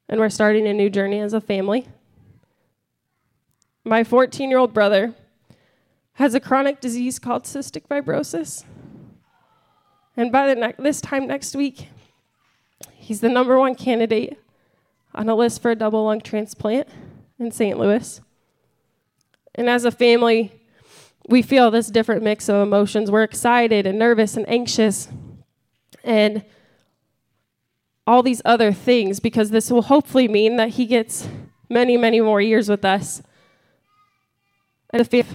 and 0.09 0.21
we're 0.21 0.31
starting 0.31 0.67
a 0.67 0.73
new 0.73 0.91
journey 0.91 1.21
as 1.21 1.33
a 1.33 1.41
family. 1.41 1.87
My 3.85 4.05
14 4.05 4.49
year 4.49 4.59
old 4.59 4.73
brother 4.73 5.15
has 6.15 6.35
a 6.35 6.41
chronic 6.41 6.81
disease 6.81 7.19
called 7.19 7.45
cystic 7.45 7.87
fibrosis. 7.89 8.65
And 10.17 10.31
by 10.31 10.53
ne- 10.55 10.75
this 10.79 11.01
time 11.01 11.27
next 11.27 11.57
week, 11.57 11.89
he's 13.03 13.21
the 13.21 13.29
number 13.29 13.59
one 13.59 13.75
candidate 13.75 14.39
on 15.15 15.29
a 15.29 15.35
list 15.35 15.61
for 15.61 15.73
a 15.73 15.75
double 15.75 16.05
lung 16.05 16.21
transplant 16.21 16.89
in 17.39 17.51
St. 17.51 17.79
Louis. 17.79 18.21
And 19.55 19.69
as 19.69 19.85
a 19.85 19.91
family, 19.91 20.53
we 21.29 21.43
feel 21.43 21.71
this 21.71 21.89
different 21.89 22.23
mix 22.23 22.49
of 22.49 22.63
emotions. 22.63 23.11
We're 23.11 23.25
excited 23.25 23.87
and 23.87 23.99
nervous 23.99 24.37
and 24.37 24.49
anxious 24.49 25.09
and 26.05 26.45
all 28.07 28.23
these 28.23 28.43
other 28.45 28.73
things 28.73 29.21
because 29.21 29.51
this 29.51 29.71
will 29.71 29.83
hopefully 29.83 30.29
mean 30.29 30.57
that 30.57 30.71
he 30.71 30.87
gets 30.87 31.29
many, 31.69 31.97
many 31.97 32.21
more 32.21 32.41
years 32.41 32.69
with 32.69 32.85
us. 32.85 33.23
And 34.91 35.01
if 35.01 35.13
it's 35.13 35.35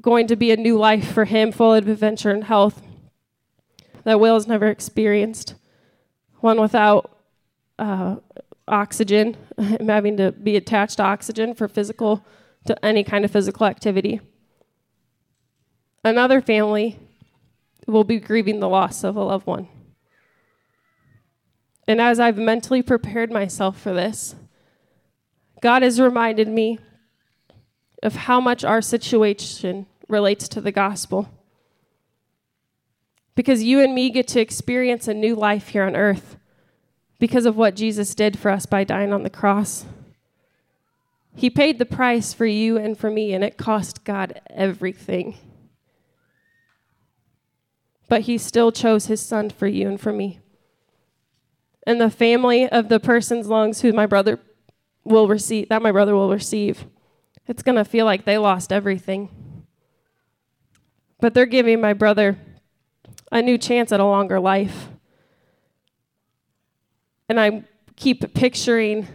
going 0.00 0.26
to 0.28 0.36
be 0.36 0.50
a 0.50 0.56
new 0.56 0.78
life 0.78 1.12
for 1.12 1.24
him, 1.24 1.52
full 1.52 1.74
of 1.74 1.88
adventure 1.88 2.30
and 2.30 2.44
health 2.44 2.82
that 4.04 4.18
Will 4.18 4.34
has 4.34 4.46
never 4.46 4.68
experienced, 4.68 5.54
one 6.42 6.60
without 6.60 7.18
uh, 7.78 8.16
oxygen, 8.68 9.36
having 9.80 10.16
to 10.16 10.32
be 10.32 10.56
attached 10.56 10.96
to 10.98 11.02
oxygen 11.02 11.54
for 11.54 11.68
physical, 11.68 12.24
to 12.66 12.84
any 12.84 13.02
kind 13.04 13.24
of 13.24 13.30
physical 13.30 13.66
activity. 13.66 14.20
Another 16.04 16.40
family 16.40 16.98
will 17.86 18.04
be 18.04 18.18
grieving 18.18 18.60
the 18.60 18.68
loss 18.68 19.04
of 19.04 19.16
a 19.16 19.22
loved 19.22 19.46
one. 19.46 19.68
And 21.88 22.00
as 22.00 22.20
I've 22.20 22.38
mentally 22.38 22.82
prepared 22.82 23.30
myself 23.30 23.80
for 23.80 23.92
this, 23.92 24.34
God 25.60 25.82
has 25.82 26.00
reminded 26.00 26.48
me 26.48 26.78
of 28.02 28.14
how 28.14 28.40
much 28.40 28.64
our 28.64 28.82
situation 28.82 29.86
relates 30.08 30.48
to 30.48 30.60
the 30.60 30.72
gospel. 30.72 31.28
Because 33.34 33.62
you 33.62 33.80
and 33.80 33.94
me 33.94 34.10
get 34.10 34.28
to 34.28 34.40
experience 34.40 35.08
a 35.08 35.14
new 35.14 35.34
life 35.34 35.68
here 35.68 35.84
on 35.84 35.96
earth 35.96 36.36
because 37.18 37.46
of 37.46 37.56
what 37.56 37.76
Jesus 37.76 38.14
did 38.14 38.38
for 38.38 38.50
us 38.50 38.66
by 38.66 38.84
dying 38.84 39.12
on 39.12 39.22
the 39.22 39.30
cross. 39.30 39.86
He 41.34 41.48
paid 41.48 41.78
the 41.78 41.86
price 41.86 42.34
for 42.34 42.46
you 42.46 42.76
and 42.76 42.98
for 42.98 43.10
me, 43.10 43.32
and 43.32 43.42
it 43.42 43.56
cost 43.56 44.04
God 44.04 44.40
everything. 44.50 45.36
But 48.08 48.22
He 48.22 48.36
still 48.36 48.70
chose 48.70 49.06
His 49.06 49.20
Son 49.20 49.48
for 49.48 49.66
you 49.66 49.88
and 49.88 50.00
for 50.00 50.12
me. 50.12 50.40
And 51.86 52.00
the 52.00 52.10
family 52.10 52.68
of 52.68 52.88
the 52.88 53.00
person's 53.00 53.46
lungs 53.46 53.80
who 53.80 53.92
my 53.92 54.06
brother 54.06 54.38
will 55.04 55.26
receive, 55.26 55.68
that 55.70 55.82
my 55.82 55.90
brother 55.90 56.14
will 56.14 56.30
receive, 56.30 56.86
it's 57.48 57.62
going 57.62 57.76
to 57.76 57.84
feel 57.84 58.04
like 58.04 58.24
they 58.24 58.38
lost 58.38 58.72
everything. 58.72 59.30
But 61.20 61.34
they're 61.34 61.46
giving 61.46 61.80
my 61.80 61.92
brother 61.92 62.36
a 63.32 63.40
new 63.42 63.58
chance 63.58 63.90
at 63.90 63.98
a 63.98 64.04
longer 64.04 64.38
life. 64.38 64.88
And 67.28 67.40
I 67.40 67.64
keep 67.96 68.34
picturing 68.34 69.08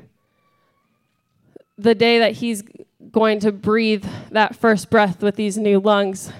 the 1.77 1.93
day 1.93 2.19
that 2.19 2.33
he's 2.33 2.63
going 3.11 3.39
to 3.39 3.51
breathe 3.51 4.05
that 4.31 4.55
first 4.55 4.89
breath 4.89 5.21
with 5.21 5.35
these 5.35 5.57
new 5.57 5.79
lungs. 5.79 6.31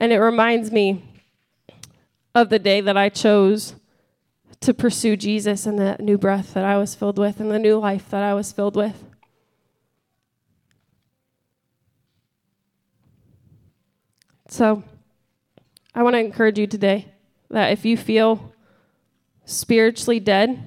And 0.00 0.10
it 0.10 0.18
reminds 0.18 0.72
me 0.72 1.04
of 2.34 2.48
the 2.48 2.58
day 2.58 2.80
that 2.80 2.96
I 2.96 3.10
chose 3.10 3.74
to 4.60 4.72
pursue 4.72 5.16
Jesus 5.16 5.66
and 5.66 5.78
that 5.78 6.00
new 6.00 6.16
breath 6.16 6.54
that 6.54 6.64
I 6.64 6.78
was 6.78 6.94
filled 6.94 7.18
with 7.18 7.40
and 7.40 7.50
the 7.50 7.58
new 7.58 7.78
life 7.78 8.08
that 8.10 8.22
I 8.22 8.32
was 8.32 8.52
filled 8.52 8.76
with. 8.76 9.04
So, 14.48 14.82
I 15.94 16.02
want 16.02 16.14
to 16.14 16.20
encourage 16.20 16.58
you 16.58 16.66
today 16.66 17.12
that 17.50 17.72
if 17.72 17.84
you 17.84 17.96
feel 17.96 18.52
spiritually 19.44 20.20
dead, 20.20 20.62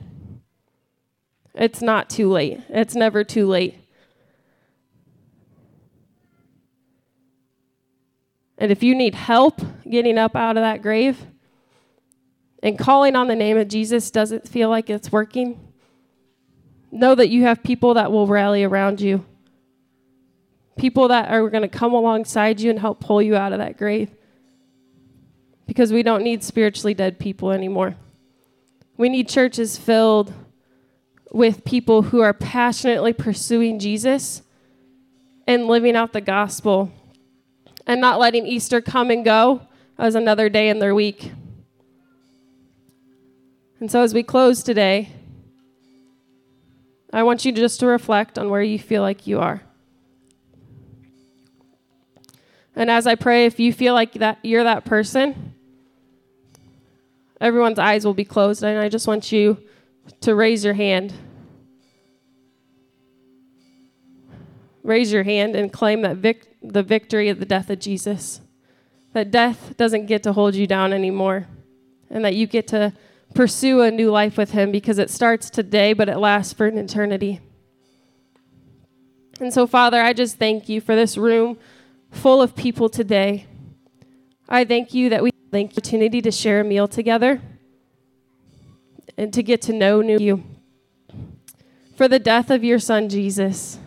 it's 1.55 1.81
not 1.81 2.09
too 2.09 2.29
late. 2.29 2.59
It's 2.69 2.95
never 2.95 3.23
too 3.23 3.47
late. 3.47 3.75
And 8.57 8.71
if 8.71 8.83
you 8.83 8.95
need 8.95 9.15
help 9.15 9.61
getting 9.89 10.17
up 10.17 10.35
out 10.35 10.57
of 10.57 10.61
that 10.61 10.81
grave 10.81 11.17
and 12.61 12.77
calling 12.77 13.15
on 13.15 13.27
the 13.27 13.35
name 13.35 13.57
of 13.57 13.67
Jesus 13.67 14.11
doesn't 14.11 14.47
feel 14.47 14.69
like 14.69 14.89
it's 14.89 15.11
working, 15.11 15.73
know 16.91 17.15
that 17.15 17.29
you 17.29 17.43
have 17.43 17.63
people 17.63 17.95
that 17.95 18.11
will 18.11 18.27
rally 18.27 18.63
around 18.63 19.01
you. 19.01 19.25
People 20.77 21.09
that 21.09 21.29
are 21.29 21.49
going 21.49 21.61
to 21.61 21.67
come 21.67 21.93
alongside 21.93 22.59
you 22.59 22.69
and 22.69 22.79
help 22.79 22.99
pull 22.99 23.21
you 23.21 23.35
out 23.35 23.53
of 23.53 23.59
that 23.59 23.77
grave. 23.77 24.09
Because 25.65 25.93
we 25.93 26.03
don't 26.03 26.23
need 26.23 26.43
spiritually 26.43 26.93
dead 26.93 27.19
people 27.19 27.51
anymore. 27.51 27.95
We 28.97 29.09
need 29.09 29.29
churches 29.29 29.77
filled 29.77 30.33
with 31.31 31.65
people 31.65 32.03
who 32.03 32.21
are 32.21 32.33
passionately 32.33 33.13
pursuing 33.13 33.79
Jesus 33.79 34.43
and 35.47 35.67
living 35.67 35.95
out 35.95 36.13
the 36.13 36.21
gospel 36.21 36.91
and 37.87 37.99
not 37.99 38.19
letting 38.19 38.45
Easter 38.45 38.81
come 38.81 39.09
and 39.09 39.25
go 39.25 39.67
as 39.97 40.15
another 40.15 40.49
day 40.49 40.69
in 40.69 40.79
their 40.79 40.95
week. 40.95 41.31
And 43.79 43.91
so, 43.91 44.01
as 44.01 44.13
we 44.13 44.23
close 44.23 44.63
today, 44.63 45.09
I 47.11 47.23
want 47.23 47.45
you 47.45 47.51
just 47.51 47.79
to 47.81 47.87
reflect 47.87 48.39
on 48.39 48.49
where 48.49 48.61
you 48.61 48.79
feel 48.79 49.01
like 49.01 49.27
you 49.27 49.39
are. 49.39 49.61
And 52.75 52.89
as 52.89 53.05
I 53.05 53.15
pray, 53.15 53.45
if 53.45 53.59
you 53.59 53.71
feel 53.71 53.93
like 53.93 54.13
that 54.13 54.39
you're 54.43 54.63
that 54.63 54.85
person, 54.85 55.53
everyone's 57.39 57.79
eyes 57.79 58.05
will 58.05 58.13
be 58.13 58.25
closed, 58.25 58.63
and 58.63 58.79
I 58.79 58.89
just 58.89 59.07
want 59.07 59.31
you 59.31 59.57
to 60.21 60.33
raise 60.33 60.65
your 60.65 60.73
hand. 60.73 61.13
Raise 64.81 65.11
your 65.13 65.23
hand 65.23 65.55
and 65.55 65.71
claim 65.71 66.01
that 66.01 66.17
vic- 66.17 66.57
the 66.61 66.83
victory 66.83 67.29
of 67.29 67.39
the 67.39 67.45
death 67.45 67.69
of 67.69 67.79
Jesus. 67.79 68.41
That 69.13 69.29
death 69.29 69.75
doesn't 69.77 70.07
get 70.07 70.23
to 70.23 70.33
hold 70.33 70.55
you 70.55 70.65
down 70.65 70.93
anymore, 70.93 71.47
and 72.09 72.25
that 72.25 72.33
you 72.33 72.47
get 72.47 72.67
to 72.69 72.93
pursue 73.35 73.81
a 73.81 73.91
new 73.91 74.09
life 74.09 74.37
with 74.37 74.51
Him 74.51 74.71
because 74.71 74.97
it 74.97 75.11
starts 75.11 75.49
today, 75.49 75.93
but 75.93 76.09
it 76.09 76.17
lasts 76.17 76.53
for 76.53 76.65
an 76.65 76.77
eternity. 76.77 77.39
And 79.39 79.53
so, 79.53 79.67
Father, 79.67 80.01
I 80.01 80.13
just 80.13 80.37
thank 80.37 80.69
you 80.69 80.81
for 80.81 80.95
this 80.95 81.17
room 81.17 81.57
full 82.13 82.41
of 82.41 82.55
people 82.55 82.89
today. 82.89 83.47
I 84.47 84.63
thank 84.63 84.93
you 84.93 85.09
that 85.09 85.23
we 85.23 85.31
have 85.31 85.51
the 85.51 85.65
opportunity 85.65 86.21
to 86.21 86.31
share 86.31 86.61
a 86.61 86.63
meal 86.63 86.87
together 86.87 87.41
and 89.17 89.33
to 89.33 89.43
get 89.43 89.61
to 89.63 89.73
know 89.73 90.01
new 90.01 90.17
you. 90.19 90.43
For 91.95 92.07
the 92.07 92.19
death 92.19 92.49
of 92.49 92.63
your 92.63 92.79
son, 92.79 93.09
Jesus. 93.09 93.77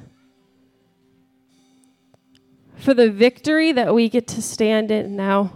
For 2.76 2.94
the 2.94 3.10
victory 3.10 3.72
that 3.72 3.94
we 3.94 4.08
get 4.08 4.26
to 4.28 4.42
stand 4.42 4.90
in 4.90 5.16
now. 5.16 5.52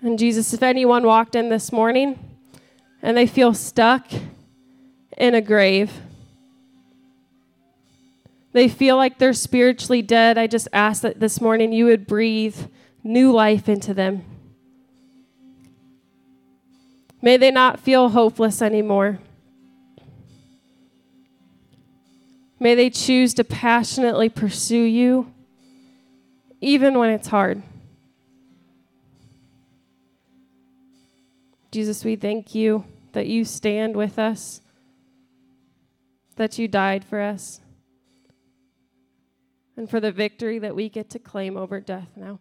And 0.00 0.18
Jesus, 0.18 0.54
if 0.54 0.62
anyone 0.62 1.04
walked 1.04 1.34
in 1.34 1.48
this 1.48 1.72
morning 1.72 2.18
and 3.02 3.16
they 3.16 3.26
feel 3.26 3.54
stuck 3.54 4.06
in 5.16 5.34
a 5.34 5.40
grave, 5.40 5.92
they 8.52 8.68
feel 8.68 8.96
like 8.96 9.18
they're 9.18 9.32
spiritually 9.32 10.02
dead, 10.02 10.38
I 10.38 10.46
just 10.46 10.68
ask 10.72 11.02
that 11.02 11.20
this 11.20 11.40
morning 11.40 11.72
you 11.72 11.84
would 11.86 12.06
breathe 12.06 12.56
new 13.04 13.32
life 13.32 13.68
into 13.68 13.94
them. 13.94 14.24
May 17.20 17.36
they 17.36 17.50
not 17.50 17.80
feel 17.80 18.10
hopeless 18.10 18.62
anymore. 18.62 19.18
May 22.60 22.74
they 22.74 22.90
choose 22.90 23.34
to 23.34 23.44
passionately 23.44 24.28
pursue 24.28 24.82
you, 24.82 25.32
even 26.60 26.98
when 26.98 27.10
it's 27.10 27.28
hard. 27.28 27.62
Jesus, 31.70 32.04
we 32.04 32.16
thank 32.16 32.54
you 32.54 32.84
that 33.12 33.26
you 33.26 33.44
stand 33.44 33.94
with 33.96 34.18
us, 34.18 34.60
that 36.36 36.58
you 36.58 36.66
died 36.66 37.04
for 37.04 37.20
us, 37.20 37.60
and 39.78 39.88
for 39.88 40.00
the 40.00 40.10
victory 40.10 40.58
that 40.58 40.74
we 40.74 40.88
get 40.88 41.08
to 41.10 41.20
claim 41.20 41.56
over 41.56 41.80
death 41.80 42.08
now. 42.16 42.40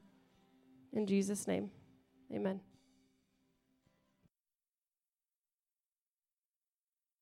In 0.91 1.05
Jesus' 1.05 1.47
name, 1.47 1.69
amen. 2.33 2.59